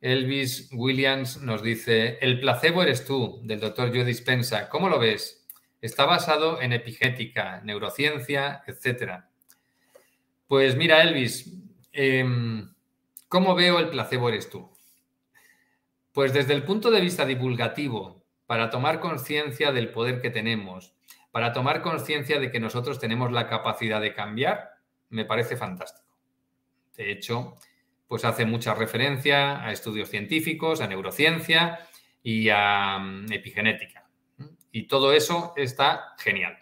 [0.00, 4.68] Elvis Williams nos dice, el placebo eres tú, del doctor Joe Dispensa.
[4.68, 5.46] ¿Cómo lo ves?
[5.80, 9.24] Está basado en epigética, neurociencia, etc.
[10.46, 11.52] Pues mira, Elvis,
[11.92, 12.72] em,
[13.28, 14.69] ¿cómo veo el placebo eres tú?
[16.20, 20.92] Pues desde el punto de vista divulgativo para tomar conciencia del poder que tenemos,
[21.30, 24.68] para tomar conciencia de que nosotros tenemos la capacidad de cambiar,
[25.08, 26.14] me parece fantástico.
[26.94, 27.56] De hecho,
[28.06, 31.88] pues hace mucha referencia a estudios científicos, a neurociencia
[32.22, 34.06] y a mm, epigenética.
[34.72, 36.58] Y todo eso está genial.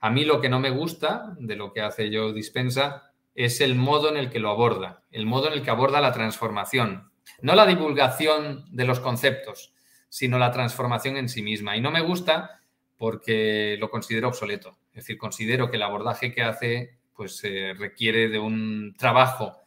[0.00, 3.76] A mí lo que no me gusta de lo que hace yo Dispensa es el
[3.76, 7.54] modo en el que lo aborda, el modo en el que aborda la transformación, no
[7.54, 9.74] la divulgación de los conceptos,
[10.08, 11.76] sino la transformación en sí misma.
[11.76, 12.60] Y no me gusta
[12.96, 14.78] porque lo considero obsoleto.
[14.90, 17.42] Es decir, considero que el abordaje que hace pues
[17.76, 19.58] requiere de un trabajo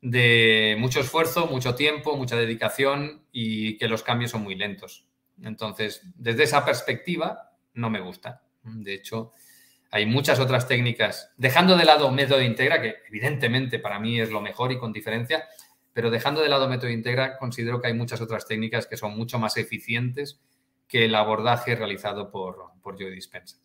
[0.00, 5.06] de mucho esfuerzo, mucho tiempo, mucha dedicación y que los cambios son muy lentos.
[5.42, 8.42] Entonces, desde esa perspectiva, no me gusta.
[8.62, 9.32] De hecho,
[9.90, 14.40] hay muchas otras técnicas, dejando de lado método integra, que evidentemente para mí es lo
[14.40, 15.48] mejor y con diferencia,
[15.92, 19.38] pero dejando de lado método integra, considero que hay muchas otras técnicas que son mucho
[19.38, 20.40] más eficientes
[20.86, 23.58] que el abordaje realizado por, por Joe Dispensa.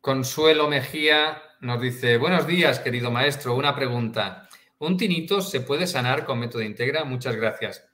[0.00, 4.48] Consuelo Mejía nos dice, buenos días, querido maestro, una pregunta.
[4.78, 7.04] ¿Un tinnitus se puede sanar con método integra?
[7.04, 7.88] Muchas gracias.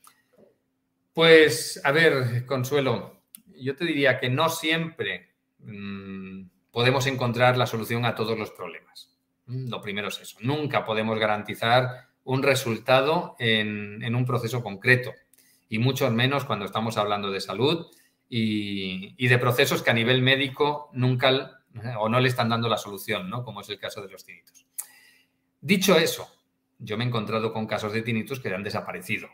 [1.12, 8.04] Pues, a ver, Consuelo, yo te diría que no siempre mm, podemos encontrar la solución
[8.04, 9.09] a todos los problemas.
[9.50, 10.38] Lo primero es eso.
[10.40, 15.12] Nunca podemos garantizar un resultado en, un proceso concreto
[15.68, 17.86] y mucho menos cuando estamos hablando de salud
[18.28, 21.62] y, de procesos que a nivel médico nunca
[21.98, 23.44] o no le están dando la solución, ¿no?
[23.44, 24.66] Como es el caso de los tinitos.
[25.60, 26.30] Dicho eso,
[26.78, 29.28] yo me he encontrado con casos de tinitos que han desaparecido,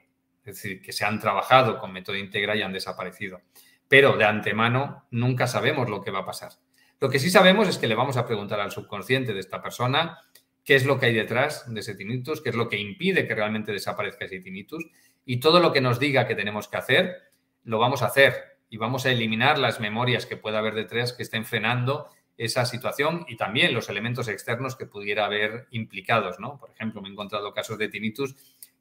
[0.45, 3.41] es decir, que se han trabajado con método integra y han desaparecido.
[3.89, 6.53] Pero de antemano nunca sabemos lo que va a pasar.
[7.01, 10.18] Lo que sí sabemos es que le vamos a preguntar al subconsciente de esta persona
[10.64, 13.34] qué es lo que hay detrás de ese tinnitus, qué es lo que impide que
[13.34, 14.84] realmente desaparezca ese tinnitus
[15.24, 17.16] y todo lo que nos diga que tenemos que hacer,
[17.64, 21.22] lo vamos a hacer y vamos a eliminar las memorias que pueda haber detrás que
[21.22, 26.59] estén frenando esa situación y también los elementos externos que pudiera haber implicados, ¿no?
[26.59, 28.34] Por ejemplo, me he encontrado casos de tinnitus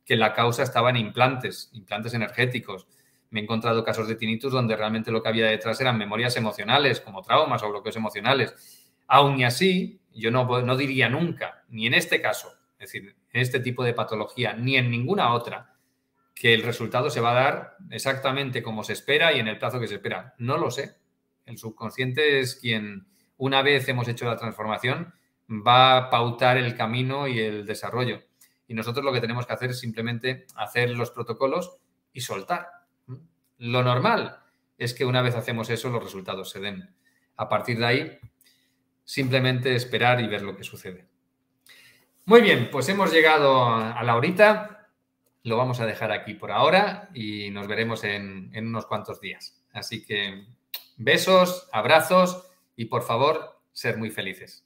[0.05, 2.87] que la causa estaba en implantes, implantes energéticos,
[3.29, 7.01] me he encontrado casos de tinnitus donde realmente lo que había detrás eran memorias emocionales,
[7.01, 8.53] como traumas o bloqueos emocionales.
[9.07, 12.49] Aún y así, yo no, no diría nunca, ni en este caso,
[12.79, 15.75] es decir, en este tipo de patología, ni en ninguna otra,
[16.33, 19.79] que el resultado se va a dar exactamente como se espera y en el plazo
[19.79, 20.35] que se espera.
[20.37, 20.97] No lo sé.
[21.45, 23.07] El subconsciente es quien,
[23.37, 25.13] una vez hemos hecho la transformación,
[25.49, 28.21] va a pautar el camino y el desarrollo.
[28.67, 31.77] Y nosotros lo que tenemos que hacer es simplemente hacer los protocolos
[32.11, 32.67] y soltar.
[33.57, 34.39] Lo normal
[34.77, 36.95] es que una vez hacemos eso, los resultados se den.
[37.37, 38.19] A partir de ahí,
[39.03, 41.07] simplemente esperar y ver lo que sucede.
[42.25, 44.89] Muy bien, pues hemos llegado a la horita.
[45.43, 49.63] Lo vamos a dejar aquí por ahora y nos veremos en, en unos cuantos días.
[49.73, 50.47] Así que
[50.97, 54.65] besos, abrazos y por favor, ser muy felices.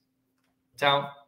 [0.78, 1.19] Chao.